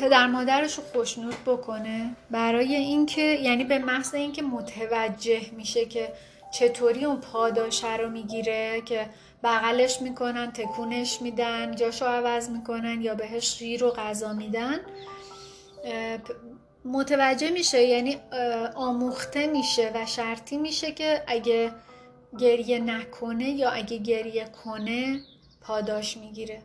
[0.00, 6.12] پدر مادرش رو خوشنود بکنه برای اینکه یعنی به محض اینکه متوجه میشه که
[6.50, 9.06] چطوری اون پاداشه رو می‌گیره که
[9.44, 14.80] بغلش می‌کنن تکونش میدن جاشو عوض می‌کنن یا بهش شیر و غذا میدن
[16.84, 18.16] متوجه میشه یعنی
[18.74, 21.72] آموخته میشه و شرطی میشه که اگه
[22.38, 25.20] گریه نکنه یا اگه گریه کنه
[25.60, 26.62] پاداش می‌گیره.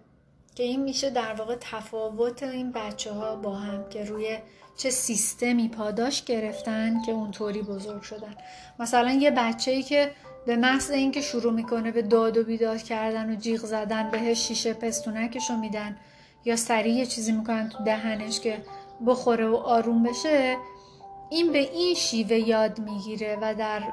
[0.55, 4.37] که این میشه در واقع تفاوت این بچه ها با هم که روی
[4.77, 8.35] چه سیستمی پاداش گرفتن که اونطوری بزرگ شدن.
[8.79, 10.11] مثلا یه بچه ای که
[10.45, 14.73] به محض اینکه شروع می‌کنه به داد و بیداد کردن و جیغ زدن بهش شیشه
[14.73, 15.97] پستونکش رو میدن
[16.45, 18.63] یا سریع یه چیزی می‌کنن تو دهنش که
[19.05, 20.57] بخوره و آروم بشه
[21.29, 23.83] این به این شیوه یاد می‌گیره و در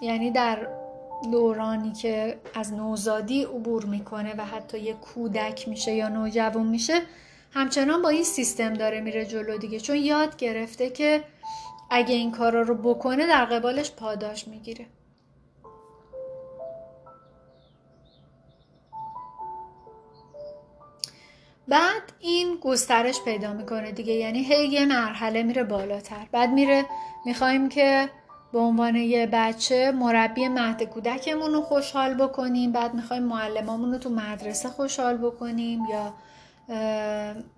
[0.00, 0.83] یعنی در
[1.30, 7.02] دورانی که از نوزادی عبور می‌کنه و حتی یه کودک میشه یا نوجوان میشه
[7.52, 9.80] همچنان با این سیستم داره میره جلو دیگه.
[9.80, 11.24] چون یاد گرفته که
[11.90, 14.86] اگه این کارا رو بکنه در قبالش پاداش می‌گیره.
[21.68, 24.12] بعد این گسترش پیدا می‌کنه دیگه.
[24.12, 26.26] یعنی هی یه مرحله میره بالاتر.
[26.32, 26.84] بعد میره
[27.24, 28.08] می‌خوایم که
[28.54, 32.72] به عنوان یه بچه مربی مهد کودکمون رو خوشحال بکنیم.
[32.72, 36.12] بعد می‌خوایم معلمامون رو تو مدرسه خوشحال بکنیم یا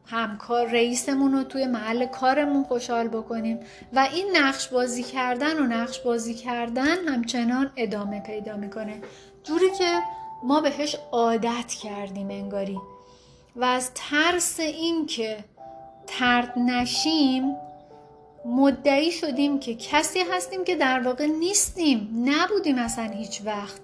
[0.07, 3.61] همکار رئیسمون رو توی محل کارمون خوشحال بکنیم.
[3.93, 9.01] و این نقش بازی کردن و نقش بازی کردن همچنان ادامه پیدا می‌کنه.
[9.45, 9.99] جوری که
[10.45, 12.79] ما بهش عادت کردیم انگاری.
[13.57, 15.37] و از ترس این که
[16.07, 17.57] ترد نشیم
[18.47, 22.25] مدعی شدیم که کسی هستیم که در واقع نیستیم.
[22.25, 23.81] نبودیم اصلا هیچ وقت.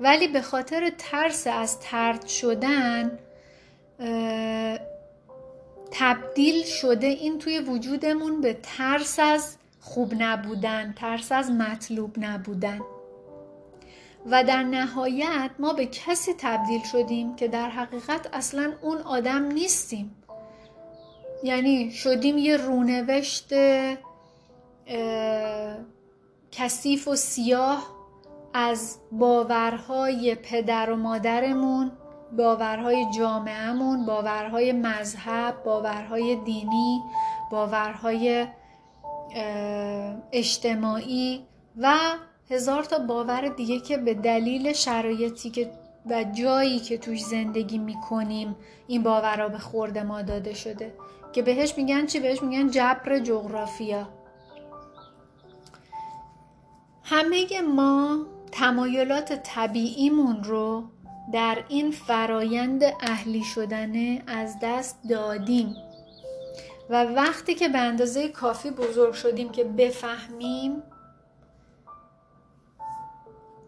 [0.00, 3.18] ولی به خاطر ترس از ترد شدن
[5.90, 12.80] تبدیل شده این توی وجودمون به ترس از خوب نبودن ترس از مطلوب نبودن.
[14.26, 20.17] و در نهایت ما به کسی تبدیل شدیم که در حقیقت اصلا اون آدم نیستیم.
[21.42, 23.52] یعنی شدیم یه رونوشت
[26.52, 27.86] کثیف و سیاه
[28.54, 31.92] از باورهای پدر و مادرمون
[32.36, 37.02] باورهای جامعهمون باورهای مذهب باورهای دینی
[37.50, 38.46] باورهای
[40.32, 41.46] اجتماعی
[41.76, 41.94] و
[42.50, 45.70] هزار تا باور دیگه که به دلیل شرایطی که
[46.10, 50.92] و جایی که توش زندگی می‌کنیم این باورها به خورد ما داده شده.
[51.38, 54.08] که بهش میگن چی؟ بهش میگن جبر جغرافیا.
[57.04, 60.84] همه ما تمایلات طبیعیمون رو
[61.32, 65.76] در این فرایند اهلی شدنه از دست دادیم.
[66.90, 70.82] و وقتی که به اندازه کافی بزرگ شدیم که بفهمیم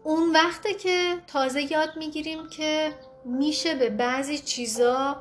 [0.03, 2.93] اون وقته که تازه یاد می‌گیریم که
[3.25, 5.17] میشه به بعضی چیزا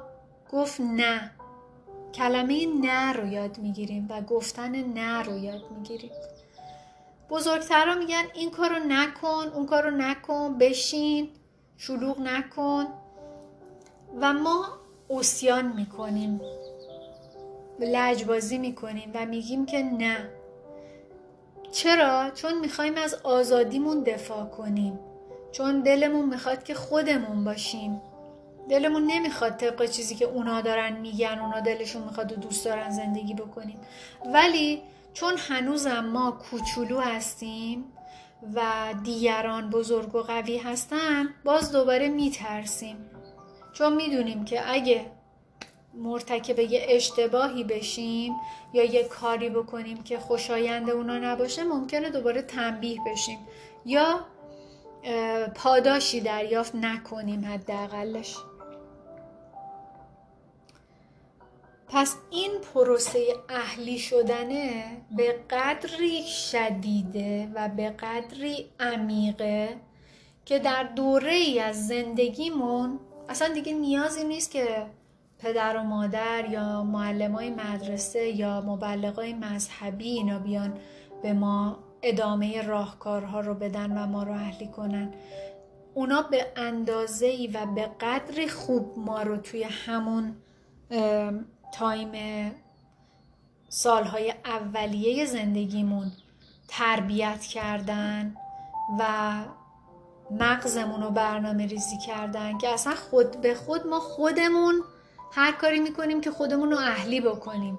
[0.53, 1.40] گفت نه.
[2.15, 6.11] کلمه نه رو یاد می‌گیریم و گفتن نه رو یاد می‌گیریم.
[7.31, 11.29] بزرگترا میگن این کارو نکن اون کارو نکن بشین
[11.77, 12.87] شلوغ نکن.
[14.21, 14.67] و ما
[15.09, 16.41] اوسیان می‌کنیم
[17.81, 20.31] لجبازی می‌کنیم و میگیم که نه.
[21.73, 24.99] چرا؟ چون می‌خوایم از آزادیمون دفاع کنیم.
[25.53, 28.03] چون دلمون می‌خواد که خودمون باشیم.
[28.71, 33.35] دلمون نمی‌خواد طبق چیزی که اونا دارن میگن اونا دلشون می‌خواد و دوست دارن زندگی
[33.35, 33.81] بکنیم.
[34.35, 37.85] ولی چون هنوزم ما کوچولو هستیم
[38.55, 38.63] و
[39.05, 42.97] دیگران بزرگ و قوی هستن باز دوباره میترسیم.
[43.73, 45.07] چون می‌دونیم که اگه
[45.95, 48.35] مرتکب یه اشتباهی بشیم
[48.73, 53.39] یا یه کاری بکنیم که خوشایند اونا نباشه ممکنه دوباره تنبیه بشیم
[53.87, 54.21] یا
[55.55, 58.37] پاداشی دریافت نکنیم حداقلش.
[61.93, 64.85] پس این پروسه اهلی شدنه
[65.17, 69.77] به قدری شدیده و به قدری عمیقه
[70.45, 72.99] که در دوره ای از زندگیمون
[73.29, 74.87] اصلا دیگه نیازی نیست که
[75.39, 80.79] پدر و مادر یا معلم های مدرسه یا مبلغای مذهبی اینا بیان
[81.23, 85.13] به ما ادامه راهکارها رو بدن و ما رو اهلی کنن.
[85.95, 90.37] اونا به اندازه و به قدری خوب ما رو توی همون
[91.73, 92.13] تایم
[93.69, 96.13] سالهای اولیه زندگیمون
[96.69, 98.37] تربیت کردن
[98.99, 99.05] و
[100.31, 104.83] مغزمون رو برنامه ریزی کردن که اصلا خود به خود ما خودمون
[105.33, 107.79] هر کاری می‌کنیم که خودمون رو اهلی بکنیم.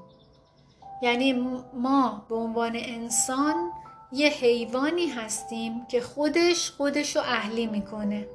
[1.01, 1.33] یعنی
[1.73, 3.71] ما به عنوان انسان
[4.11, 8.27] یه حیوانی هستیم که خودش خودش رو اهلی می‌کنه.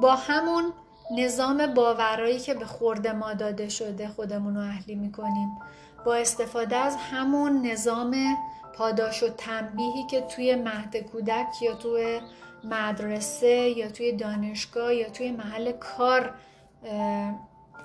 [0.00, 0.72] با همون
[1.18, 5.48] نظام باورایی که به خورد ما داده شده خودمون رو اهلی می‌کنیم.
[6.04, 8.16] با استفاده از همون نظام
[8.74, 12.20] پاداش و تنبیهی که توی مهد کودک یا توی
[12.64, 16.34] مدرسه یا توی دانشگاه یا توی محل کار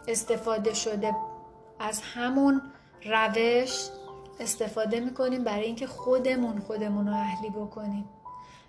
[0.08, 1.16] استفاده شده.
[1.80, 2.62] از همون
[3.06, 3.90] روش
[4.40, 8.10] استفاده می‌کنیم برای اینکه خودمون خودمون رو اهلی بکنیم.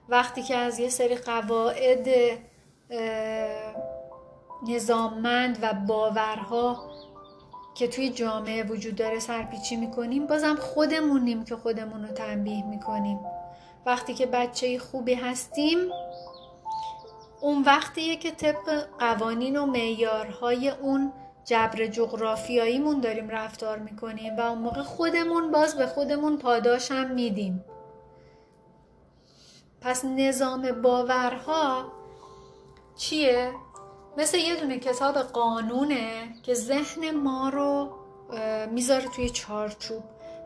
[0.09, 2.09] وقتی که از یه سری قواعد
[4.67, 6.91] نظاممند و باورها
[7.75, 13.19] که توی جامعه وجود داره سرپیچی می‌کنیم بازم خودمونیم که خودمون رو تنبیه می‌کنیم
[13.87, 15.79] وقتی که بچه خوبی هستیم
[17.41, 21.13] اون وقتیه که طبق قوانین و معیارهای اون
[21.45, 27.65] جبر جغرافیاییمون داریم رفتار می‌کنیم و اون موقع خودمون باز به خودمون پاداش هم میدیم
[29.81, 31.93] پس نظام باورها
[32.97, 33.53] چیه؟
[34.19, 37.91] مثل یه دونه کتاب قانونه که ذهن ما رو
[38.71, 40.05] می‌ذاره توی چارچوب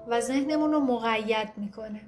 [0.08, 2.00] و ذهنمون رو مقید می‌کنه.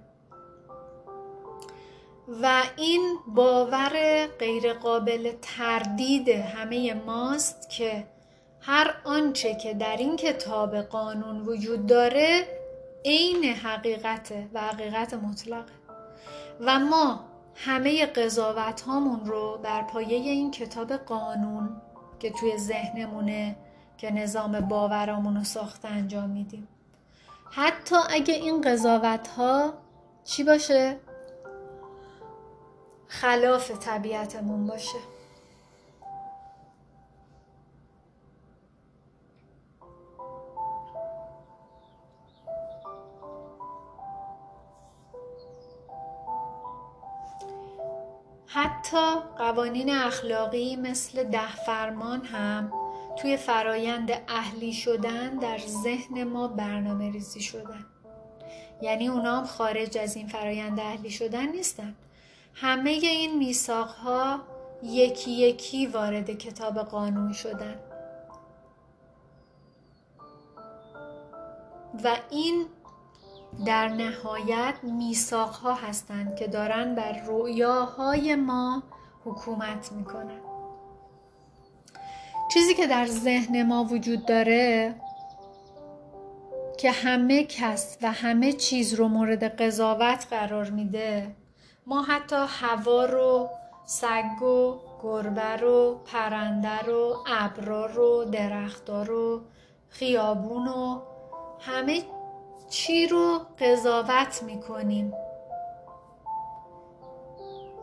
[2.43, 8.07] و این باور غیرقابل تردید همه ماست که
[8.61, 12.47] هر آنچه که در این کتاب قانون وجود داره
[13.05, 15.73] عین حقیقته و حقیقت مطلقه.
[16.61, 21.83] و ما همه قضاوت هامون رو بر پایه این کتاب قانون
[22.19, 23.57] که توی ذهنمونه
[23.99, 26.69] که نظام باورامون رو ساخته انجام میدیم
[27.51, 29.75] حتی اگه این قضاوت ها
[30.25, 30.97] چی باشه؟
[33.09, 34.99] خلاف طبیعتمون باشه
[48.65, 52.73] حتی قوانین اخلاقی مثل ده فرمان هم
[53.19, 57.87] توی فرایند اهلی شدن در ذهن ما برنامه ریزی شدن.
[58.83, 61.95] یعنی اونا هم خارج از این فرایند اهلی شدن نیستن.
[62.55, 64.41] همه این میساق ها
[64.83, 67.77] یکی یکی وارد کتاب قانون شدن.
[72.05, 72.67] و این
[73.67, 78.83] در نهایت میساق ها هستند که دارن بر رویاهای ما
[79.25, 80.41] حکومت می‌کنن.
[82.53, 84.95] چیزی که در ذهن ما وجود داره
[86.79, 91.35] که همه کس و همه چیز رو مورد قضاوت قرار میده
[91.87, 93.49] ما حتی هوا رو
[93.87, 99.41] سگ و گربه رو پرنده رو ابرا رو درختها رو
[99.89, 101.01] خیابون و
[101.61, 102.03] همه
[102.69, 105.13] چی رو قضاوت می‌کنیم؟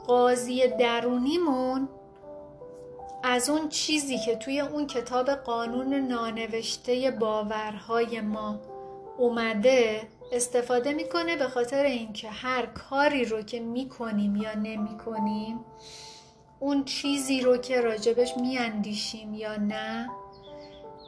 [0.07, 1.89] قاضی درونیمون
[3.23, 8.59] از اون چیزی که توی اون کتاب قانون نانوشته باورهای ما
[9.17, 10.01] اومده
[10.31, 15.59] استفاده می‌کنه به خاطر اینکه هر کاری رو که می‌کنیم یا نمی‌کنیم
[16.59, 20.09] اون چیزی رو که راجبش میاندیشیم یا نه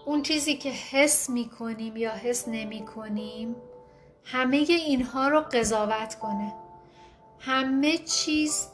[0.05, 3.55] اون چیزی که حس می‌کنیم یا حس نمی‌کنیم
[4.23, 6.53] همه اینها رو قضاوت کنه.
[7.39, 8.67] همه چیز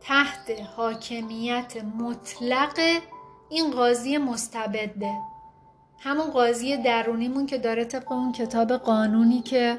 [0.00, 3.00] تحت حاکمیت مطلق
[3.48, 5.18] این قاضی مستبده.
[5.98, 9.78] همون قاضی درونیمون که داره طبق اون کتاب قانونی که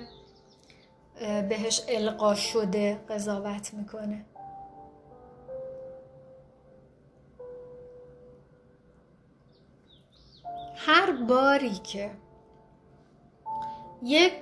[1.50, 4.26] بهش القا شده قضاوت می‌کنه.
[10.78, 12.12] هر باری که
[14.04, 14.34] یک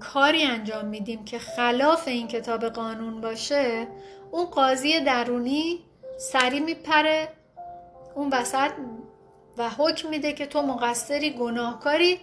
[0.00, 3.86] کاری انجام میدیم که خلاف این کتاب قانون باشه
[4.30, 5.84] اون قاضی درونی
[6.18, 7.28] سری میپره
[8.14, 8.70] اون وسط
[9.58, 12.20] و حکم میده که تو مقصری گناهکاری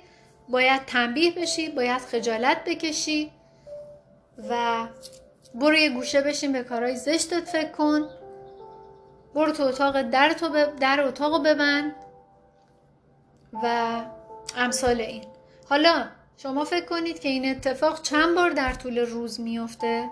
[0.49, 3.31] باید تنبیه بشی باید خجالت بکشی
[4.49, 4.87] و
[5.55, 8.09] برو یه گوشه بشین به کارهای زشتت فکر کن.
[9.35, 11.95] برو تو اتاق در, تو در اتاقو ببند.
[13.53, 14.01] و
[14.57, 15.23] امثال این.
[15.69, 16.05] حالا
[16.37, 20.09] شما فکر کنید که این اتفاق چند بار در طول روز میفته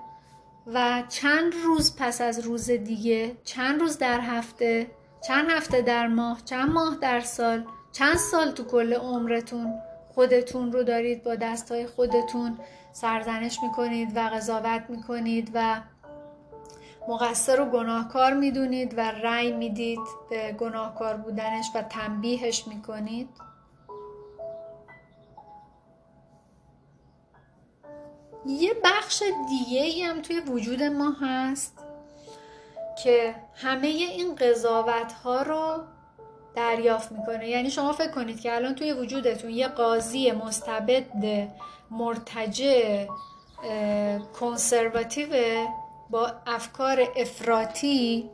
[0.68, 4.88] و چند روز پس از روز دیگه چند روز در هفته
[5.28, 9.74] چند هفته در ماه چند ماه در سال چند سال تو کل عمرتون
[10.14, 12.58] خودتون رو دارید با دستای خودتون
[12.94, 15.82] سرزنش می‌کنید و قضاوت می‌کنید و
[17.10, 20.00] مقصر و گناهکار می‌دونید و رأی می‌دید
[20.30, 23.30] به گناهکار بودنش و تنبیهش می‌کنید.
[28.46, 31.84] یه بخش دیگه ای هم توی وجود ما هست
[33.04, 35.84] که همه این قضاوت ها رو
[36.56, 37.48] دریافت می‌کنه.
[37.50, 41.06] یعنی شما فکر کنید که الان توی وجودتون یه قاضی مستبد
[41.92, 43.08] مرتجع
[44.40, 45.30] کنسرواتیو
[46.10, 48.30] با افکار افراطی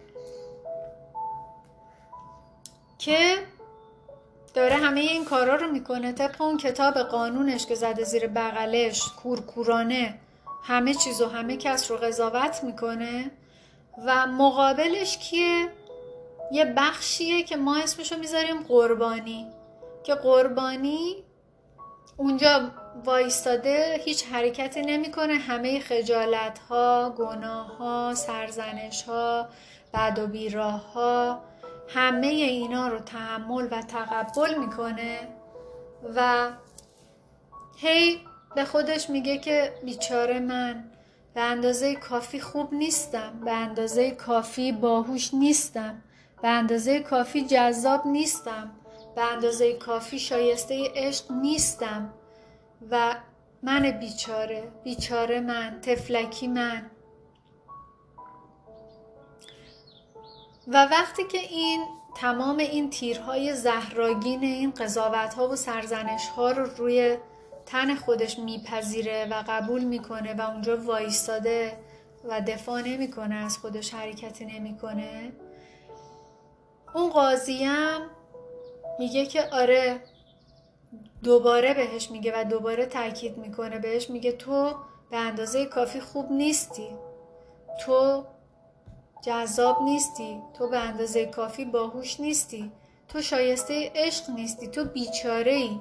[2.98, 3.38] که
[4.54, 10.20] داره همه این کارا رو می‌کنه طبق اون کتاب قانونش که زده زیر بغلش کورکورانه
[10.64, 13.32] همه چیز و همه کس رو قضاوت می‌کنه
[14.06, 15.68] و مقابلش کیه؟
[16.52, 19.48] یه بخشیه که ما اسمشو می‌ذاریم قربانی
[20.04, 21.24] که قربانی
[22.18, 22.72] اونجا
[23.04, 25.34] وایستاده هیچ حرکتی نمی‌کنه.
[25.34, 29.48] همه خجالت ها گناه ها سرزنش ها
[29.94, 31.42] بد و بیراه ها
[31.88, 35.20] همه اینا رو تحمل و تقبل می‌کنه
[36.16, 36.50] و
[37.78, 38.20] هی
[38.56, 40.92] به خودش میگه که بیچاره من
[41.34, 46.02] به اندازه کافی خوب نیستم به اندازه کافی باهوش نیستم
[46.42, 48.72] به اندازه کافی جذاب نیستم
[49.16, 52.14] به اندازه کافی شایسته عشق نیستم.
[52.92, 53.16] و
[53.64, 56.92] من بیچاره بیچاره من تفلکی من.
[60.68, 66.66] و وقتی که این تمام این تیرهای زهراگین این قضاوت ها و سرزنش ها رو
[66.78, 67.18] روی
[67.66, 71.78] تن خودش میپذیره و قبول می‌کنه و اونجا وایستاده
[72.24, 75.32] و دفاع نمی‌کنه از خودش حرکتی نمی‌کنه
[76.96, 77.98] اون قاضیم
[79.00, 80.02] میگه که آره
[81.26, 83.80] دوباره بهش میگه و دوباره تاکید می‌کنه.
[83.80, 84.74] بهش میگه تو
[85.12, 86.90] به اندازه کافی خوب نیستی.
[87.86, 88.24] تو
[89.22, 90.42] جذاب نیستی.
[90.54, 92.72] تو به اندازه کافی باهوش نیستی.
[93.08, 94.68] تو شایسته عشق نیستی.
[94.68, 95.80] تو بیچاره ای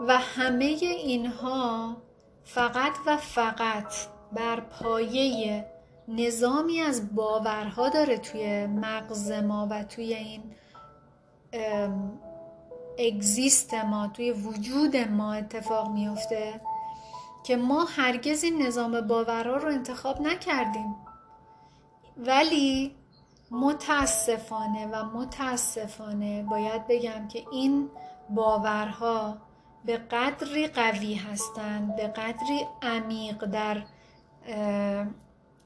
[0.00, 1.96] و همه اینها
[2.44, 3.94] فقط و فقط
[4.32, 5.66] بر پایه
[6.08, 10.42] نظامی از باورها داره توی مغز ما و توی این
[12.98, 16.60] اگزیست ما توی وجود ما اتفاق میفته
[17.44, 20.96] که ما هرگز این نظام باورها رو انتخاب نکردیم.
[22.16, 22.94] ولی
[23.50, 27.90] متاسفانه و متاسفانه باید بگم که این
[28.30, 29.36] باورها
[29.84, 33.82] به قدری قوی هستند به قدری عمیق در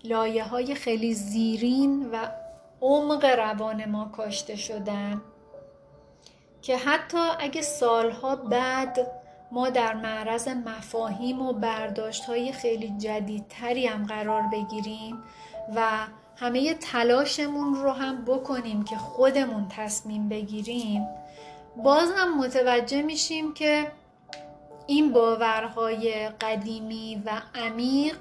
[0.05, 2.29] لایه های خیلی زیرین و
[2.83, 5.23] عمق روان ما کاشته شدن.
[6.63, 9.11] که حتی اگه سالها بعد
[9.53, 15.23] ما در معرض مفاهیم و برداشت های خیلی جدیدتری هم قرار بگیریم
[15.75, 15.89] و
[16.37, 21.07] همه تلاشمون رو هم بکنیم که خودمون تصمیم بگیریم
[21.77, 23.93] باز هم متوجه میشیم که
[24.87, 28.17] این باورهای قدیمی و عمیق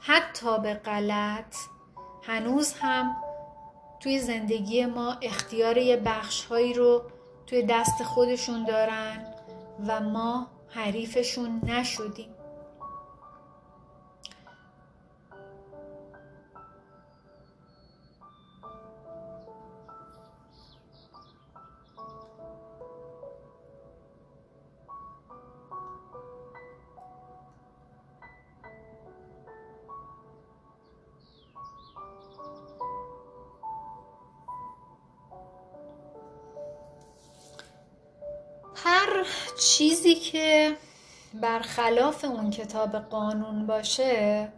[0.00, 1.56] حتی به غلط
[2.22, 3.16] هنوز هم
[4.00, 7.02] توی زندگی ما اختیار یه بخشهایی رو
[7.50, 9.24] توی دست خودشون دارن
[9.86, 12.34] و ما حریفشون نشدیم.
[39.60, 40.76] چیزی که
[41.34, 44.48] برخلاف اون کتاب قانون باشه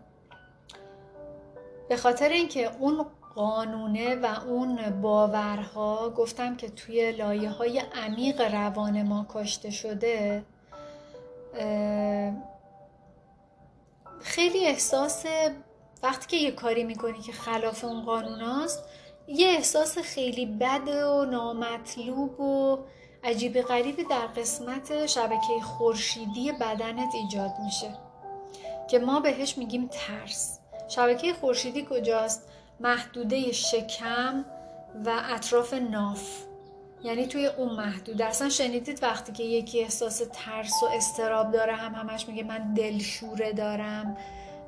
[1.89, 9.03] به خاطر اینکه اون قانونه و اون باورها گفتم که توی لایه های عمیق روان
[9.03, 10.45] ما کاشته شده
[14.21, 15.25] خیلی احساس
[16.03, 18.85] وقتی که یه کاری می‌کنی که خلاف اون قانون هست
[19.29, 22.79] یه احساس خیلی بد و نامطلوب و
[23.25, 27.95] عجیب غریبی در قسمت شبکه خورشیدی بدنت ایجاد میشه.
[28.91, 30.59] که ما بهش میگیم ترس.
[30.89, 32.49] شبکه خورشیدی کجاست؟
[32.81, 34.45] محدوده شکم
[35.05, 36.39] و اطراف ناف.
[37.05, 38.23] یعنی توی اون محدود.
[38.23, 43.53] اصلا شنیدید وقتی که یکی احساس ترس و استراب داره هم همش میگه من دلشوره
[43.53, 44.16] دارم.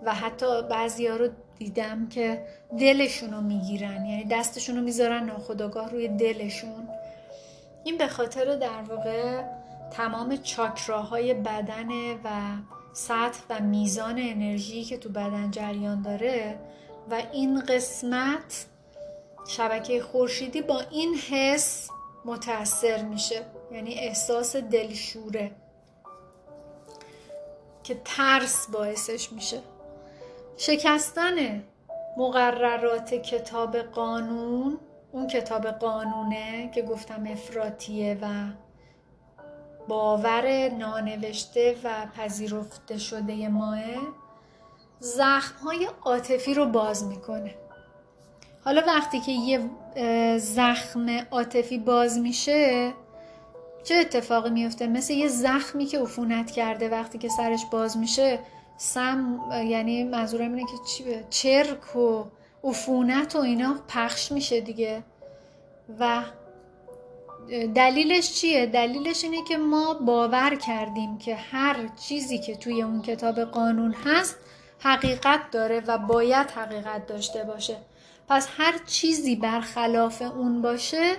[0.05, 1.29] و حتی بعضی ها رو
[1.59, 2.47] دیدم که
[2.79, 4.07] دلشون رو می‌گیرن.
[4.07, 6.89] یعنی دستشون رو می‌ذارن ناخداگاه روی دلشون.
[7.85, 9.43] این به خاطر در واقع
[9.91, 12.31] تمام چاکراهای بدن و
[12.93, 16.59] سطح و میزان انرژی که تو بدن جریان داره
[17.11, 18.67] و این قسمت
[19.49, 21.89] شبکه خورشیدی با این حس
[22.25, 25.51] متاثر میشه یعنی احساس دلشوره
[27.85, 29.61] که ترس باعثش میشه.
[30.57, 31.65] شکستن
[32.17, 34.79] مقررات کتاب قانون
[35.15, 38.27] اون کتاب قانونه که گفتم افراتیه و
[39.89, 43.79] باور نانوشته و پذیرفته شده ماه
[45.01, 47.55] زخم های عاطفی رو باز می‌کنه.
[48.65, 49.61] حالا وقتی که یه
[50.39, 52.93] زخم عاطفی باز میشه
[53.85, 58.39] چه اتفاقی میفته مثل یه زخمی که عفونت کرده وقتی که سرش باز میشه
[58.77, 60.67] سم یعنی منظورم اینه
[60.99, 62.25] که چرک و
[62.65, 65.03] عفونت و اینا پخش میشه دیگه
[66.01, 66.23] و
[67.75, 73.41] دلیلش چیه؟ دلیلش اینه که ما باور کردیم که هر چیزی که توی اون کتاب
[73.41, 74.37] قانون هست
[74.79, 77.77] حقیقت داره و باید حقیقت داشته باشه
[78.29, 81.13] پس هر چیزی برخلاف اون باشه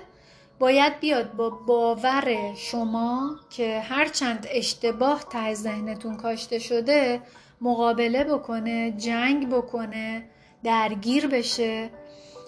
[0.60, 7.22] باید بیاد با باور شما که هرچند اشتباه ته ذهنتون کاشته شده
[7.62, 10.24] مقابله بکنه جنگ بکنه
[10.66, 11.90] درگیر بشه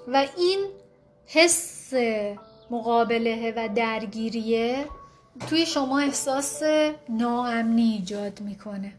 [0.07, 0.68] و این
[1.26, 1.93] حس
[2.72, 4.86] مقابله و درگیریه
[5.49, 6.63] توی شما احساس
[7.09, 8.93] ناامنی ایجاد می‌کنه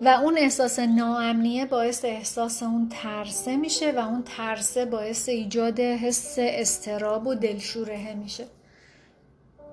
[0.00, 6.34] و اون احساس ناامنیه باعث احساس اون ترسه میشه و اون ترسه باعث ایجاد حس
[6.38, 8.44] استراب و دلشوره میشه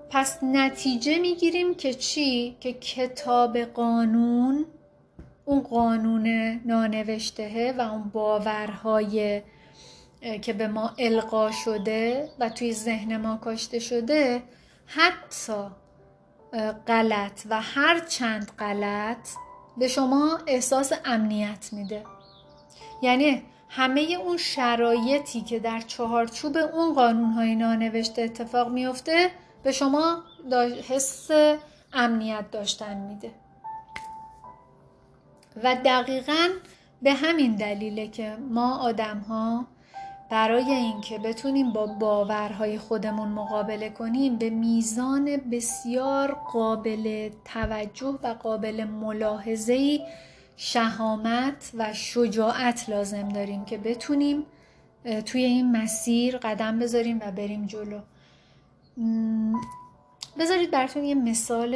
[0.09, 4.65] پس نتیجه می‌گیریم که چی؟ که کتاب قانون
[5.45, 6.27] اون قانون
[6.65, 9.41] نانوشتهه و اون باورهای
[10.41, 14.43] که به ما القا شده و توی ذهن ما کاشته شده
[14.85, 15.63] حتی
[16.87, 19.29] غلط و هر چند غلط
[19.77, 22.03] به شما احساس امنیت میده.
[23.01, 29.31] یعنی همه اون شرایطی که در چهارچوب اون قانون های نانوشته اتفاق میفته
[29.63, 30.23] به شما
[30.89, 31.27] حس
[31.93, 33.31] امنیت داشتن میده.
[35.63, 36.47] و دقیقا
[37.01, 39.67] به همین دلیله که ما آدم ها
[40.29, 48.83] برای اینکه بتونیم با باورهای خودمون مقابله کنیم به میزان بسیار قابل توجه و قابل
[48.83, 49.99] ملاحظه
[50.57, 54.45] شهامت و شجاعت لازم داریم که بتونیم
[55.25, 57.99] توی این مسیر قدم بذاریم و بریم جلو.
[60.39, 61.75] بذارید براتون یه مثال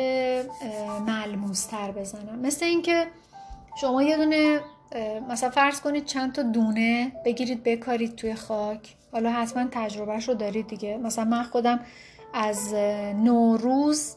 [1.07, 2.39] ملموستر بزنم.
[2.39, 3.07] مثل اینکه
[3.81, 4.61] شما یه دونه
[5.29, 8.95] مثلا فرض کنید چند تا دونه بگیرید بکارید توی خاک.
[9.11, 10.97] حالا حتما تجربهش رو دارید دیگه.
[10.97, 11.79] مثلا من خودم
[12.33, 12.73] از
[13.23, 14.15] نوروز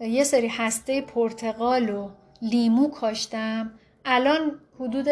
[0.00, 2.08] یه سری هسته پرتقال و
[2.42, 3.72] لیمو کاشتم.
[4.04, 5.04] الان حدود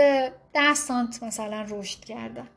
[0.52, 2.48] ده سانت مثلا رشد کردم.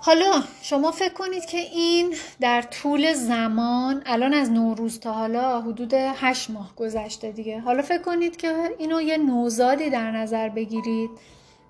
[0.00, 5.94] حالا شما فکر کنید که این در طول زمان الان از نوروز تا حالا حدود
[5.94, 7.60] هشت ماه گذشته دیگه.
[7.60, 11.10] حالا فکر کنید که اینو یه نوزادی در نظر بگیرید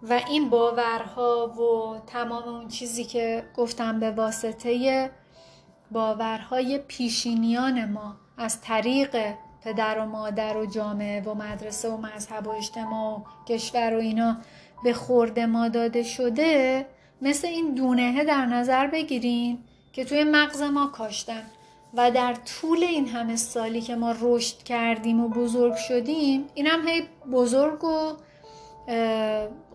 [0.02, 5.10] و این باورها و تمام اون چیزی که گفتم به واسطه
[5.90, 9.16] باورهای پیشینیان ما از طریق
[9.64, 14.36] پدر و مادر و جامعه و مدرسه و مذهب و اجتماع و کشور و اینا
[14.84, 16.86] به خورد ما داده شده
[17.22, 19.58] مثل این دونهه در نظر بگیرین
[19.92, 21.42] که توی مغز ما کاشتن
[21.94, 26.88] و در طول این همه سالی که ما رشد کردیم و بزرگ شدیم این هم
[26.88, 27.02] هی
[27.32, 28.12] بزرگ و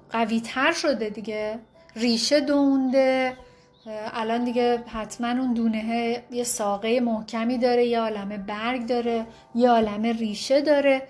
[0.10, 1.60] قوی تر شده دیگه.
[1.96, 3.38] ریشه دونده.
[4.14, 9.26] الان دیگه حتما اون دونه یه ساقه محکمی داره یه عالم برگ داره
[9.56, 11.08] یه عالم ریشه داره.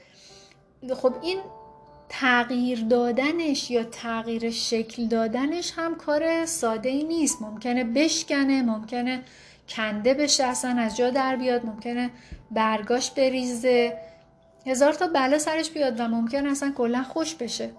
[0.95, 1.39] خب این
[2.13, 7.41] تغییر دادنش یا تغییر شکل دادنش هم کار ساده ای نیست.
[7.41, 9.23] ممکنه بشکنه ممکنه
[9.69, 12.09] کنده بشه اصلا از جا در بیاد ممکنه
[12.51, 13.97] برگاش بریزه.
[14.65, 17.69] هزار تا بله سرش بیاد و ممکنه اصلا کلا خوش بشه.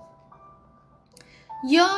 [1.69, 1.89] یا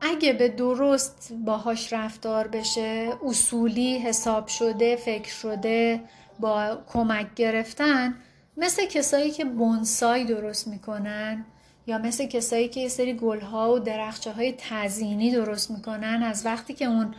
[0.00, 6.00] اگه به درست باهاش رفتار بشه اصولی حساب شده فکر شده
[6.40, 8.14] با کمک گرفتن
[8.56, 11.44] مثل کسایی که بونسای درست می‌کنن
[11.86, 16.74] یا مثل کسایی که یه سری گلها و درخچه های تزینی درست می‌کنن از وقتی
[16.74, 17.14] که اون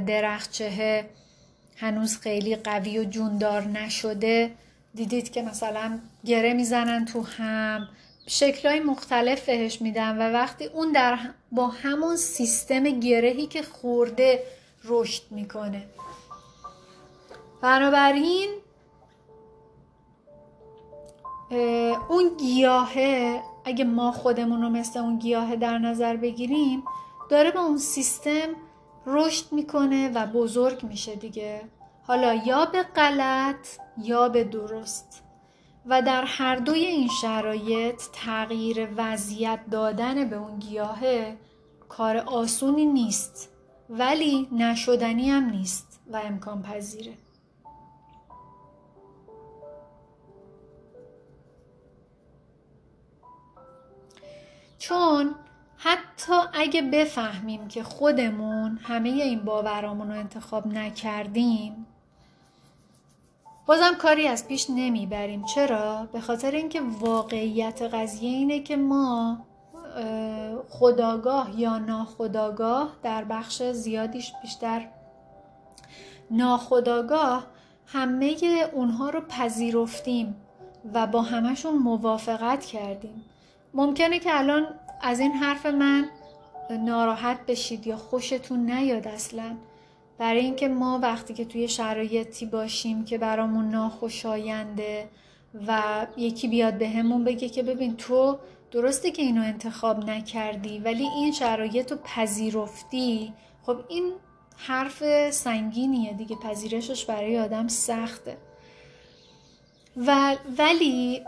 [0.00, 1.04] درخچه
[1.76, 4.50] هنوز خیلی قوی و جوندار نشده
[4.94, 7.88] دیدید که مثلا گره می‌زنن تو هم
[8.26, 11.18] شکلهای مختلف بهش میدن و وقتی اون در
[11.52, 14.42] با همون سیستم گرهی که خورده
[14.84, 15.82] رشد می‌کنه.
[17.62, 18.50] بنابراین
[22.08, 26.82] اون گیاهه اگه ما خودمون رو مثل اون گیاه در نظر بگیریم
[27.30, 28.48] داره با اون سیستم
[29.06, 31.60] رشد می‌کنه و بزرگ میشه دیگه.
[32.02, 35.22] حالا یا به غلط یا به درست.
[35.86, 41.36] و در هر دوی این شرایط تغییر وضعیت دادن به اون گیاهه
[41.88, 43.48] کار آسونی نیست
[43.90, 47.12] ولی نشدنی هم نیست و امکان پذیره
[54.78, 55.34] چون
[55.76, 61.86] حتی اگه بفهمیم که خودمون همه این باورامون رو انتخاب نکردیم
[63.66, 69.38] بازم کاری از پیش نمی‌بریم چرا؟ به خاطر اینکه واقعیت قضیه اینه که ما
[70.68, 74.88] خداگاه یا ناخداگاه در بخش زیادیش بیشتر
[76.30, 77.46] ناخداگاه
[77.86, 78.36] همه
[78.72, 80.36] اونها رو پذیرفتیم
[80.94, 83.24] و با همشون موافقت کردیم
[83.74, 84.66] ممکنه که الان
[85.02, 86.08] از این حرف من
[86.70, 89.56] ناراحت بشید یا خوشتون نیاد اصلا.
[90.18, 95.08] برای اینکه ما وقتی که توی شرایطی باشیم که برامون ناخوشاینده
[95.66, 98.38] و یکی بیاد به همون بگه که ببین تو
[98.70, 104.12] درسته که اینو انتخاب نکردی ولی این شرایط رو پذیرفتی خب این
[104.56, 106.36] حرف سنگینیه دیگه.
[106.36, 108.36] پذیرشش برای آدم سخته.
[110.06, 111.22] و ولی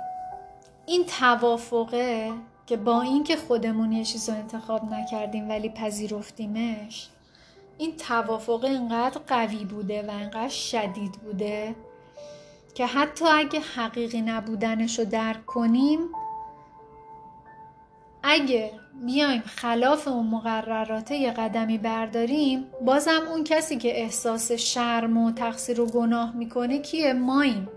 [0.91, 2.33] این توافقه
[2.67, 7.09] که با اینکه خودمون یه چیز رو انتخاب نکردیم ولی پذیرفتیمش
[7.79, 11.75] این توافق اینقدر قوی بوده و اینقدر شدید بوده
[12.75, 15.99] که حتی اگه حقیقی نبودنش رو درک کنیم
[18.23, 18.73] اگه
[19.07, 25.81] بیایم خلاف اون مقررات یه قدمی برداریم بازم اون کسی که احساس شرم و تقصیر
[25.81, 27.69] و گناه می‌کنه کیه؟ ماییم.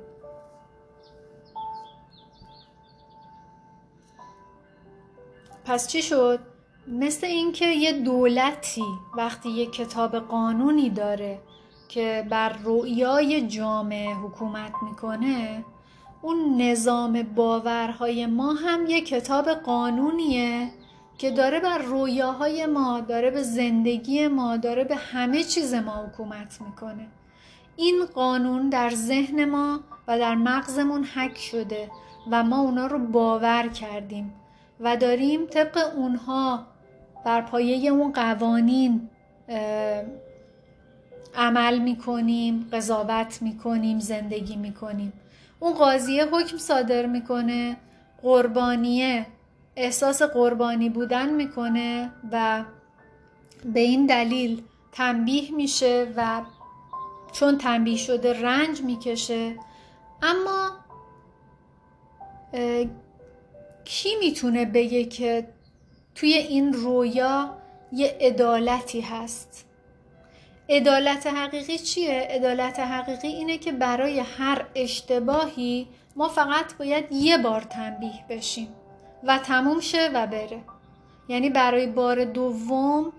[5.65, 6.39] پس چی شد؟
[6.87, 8.85] مثل اینکه یه دولتی
[9.17, 11.39] وقتی یه کتاب قانونی داره
[11.89, 15.65] که بر رویای جامعه حکومت می‌کنه
[16.21, 20.71] اون نظام باورهای ما هم یه کتاب قانونیه
[21.17, 26.61] که داره بر رویاهای ما داره به زندگی ما داره به همه چیز ما حکومت
[26.61, 27.07] می‌کنه
[27.75, 31.89] این قانون در ذهن ما و در مغزمون حک شده
[32.31, 34.33] و ما اونا رو باور کردیم
[34.79, 36.67] و داریم طبق اونها
[37.25, 39.09] بر پایه اون قوانین
[41.35, 45.13] عمل می‌کنیم قضاوت می‌کنیم زندگی می‌کنیم.
[45.59, 47.77] اون قاضیه حکم صادر می‌کنه
[48.21, 49.25] قربانیه
[49.75, 52.63] احساس قربانی بودن می‌کنه و
[53.73, 56.41] به این دلیل تنبیه میشه و
[57.31, 59.55] چون تنبیه شده رنج می‌کشه.
[60.21, 60.69] اما
[63.85, 65.47] کی می‌تونه بگه که
[66.15, 67.57] توی این رویا
[67.91, 69.65] یه عدالتی هست؟
[70.69, 77.61] عدالت حقیقی چیه؟ عدالت حقیقی اینه که برای هر اشتباهی ما فقط باید یه بار
[77.61, 78.67] تنبیه بشیم
[79.23, 80.61] و تموم شه و بره.
[81.27, 83.13] یعنی برای بار دوم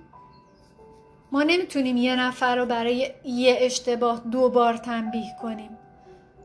[1.32, 5.78] ما نمی‌تونیم یه نفر رو برای یه اشتباه دو بار تنبیه کنیم.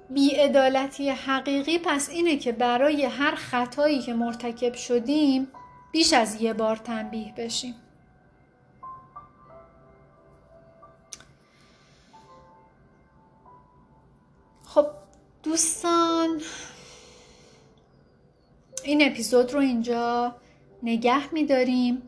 [0.10, 5.47] بیعدالتی حقیقی پس اینه که برای هر خطایی که مرتکب شدیم
[5.91, 7.76] بیش از یه بار تنبیه بشیم.
[14.66, 14.86] خب
[15.43, 16.41] دوستان
[18.84, 20.36] این اپیزود رو اینجا
[20.84, 22.01] نگه میداریم.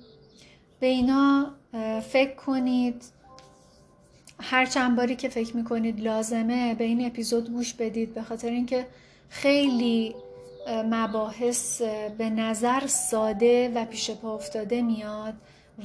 [0.79, 1.51] به اینا
[2.11, 3.05] فکر کنید
[4.41, 8.87] هر چند باری که فکر می‌کنید لازمه به این اپیزود گوش بدید به خاطر اینکه
[9.29, 10.15] خیلی
[10.85, 11.81] مباحث
[12.17, 15.33] به نظر ساده و پیش پا افتاده میاد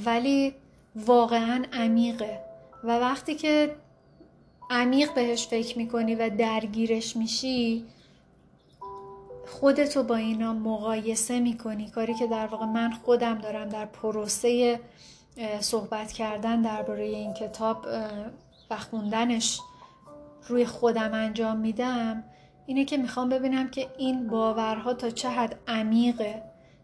[0.05, 0.53] ولی
[0.95, 2.39] واقعا عمیقه.
[2.83, 3.75] و وقتی که
[4.69, 7.85] عمیق بهش فکر می‌کنی و درگیرش میشی
[9.47, 11.89] خودتو با اینا مقایسه می‌کنی.
[11.89, 14.79] کاری که در واقع من خودم دارم در پروسه
[15.59, 17.85] صحبت کردن درباره این کتاب
[18.69, 19.59] و خوندنش
[20.47, 22.23] روی خودم انجام میدم
[22.65, 26.43] اینه که می‌خوام ببینم که این باورها تا چه حد عمیقه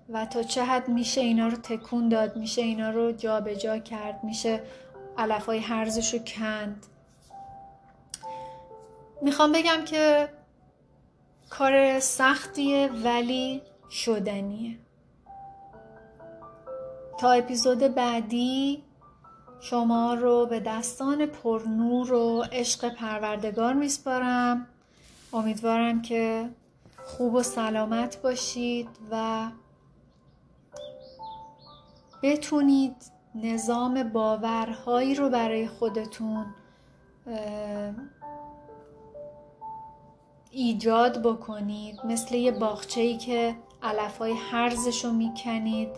[0.09, 4.23] و تا چه حد میشه اینا رو تکون داد میشه اینا رو جابجا جا کرد
[4.23, 4.63] میشه
[5.17, 6.85] علفای هرزش رو کند.
[9.21, 10.29] می‌خوام بگم که
[11.49, 14.77] کار سختیه ولی شدنیه.
[17.19, 18.83] تا اپیزود بعدی
[19.63, 24.67] شما رو به دستان پرنور و عشق پروردگار میسپارم.
[25.33, 26.49] امیدوارم که
[27.05, 29.47] خوب و سلامت باشید و
[32.23, 32.95] بتونید
[33.35, 36.45] نظام باورهایی رو برای خودتون
[40.51, 41.99] ایجاد بکنید.
[42.05, 45.89] مثل یه باغچه ای که علفهای هرزش رو می‌کنید.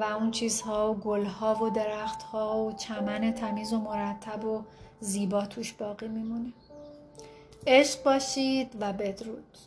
[0.00, 4.62] و اون چیزها و گلها و درختها و چمن تمیز و مرتب و
[5.00, 6.52] زیبا توش باقی میمونه.
[7.66, 9.58] عشق باشید و بدرود.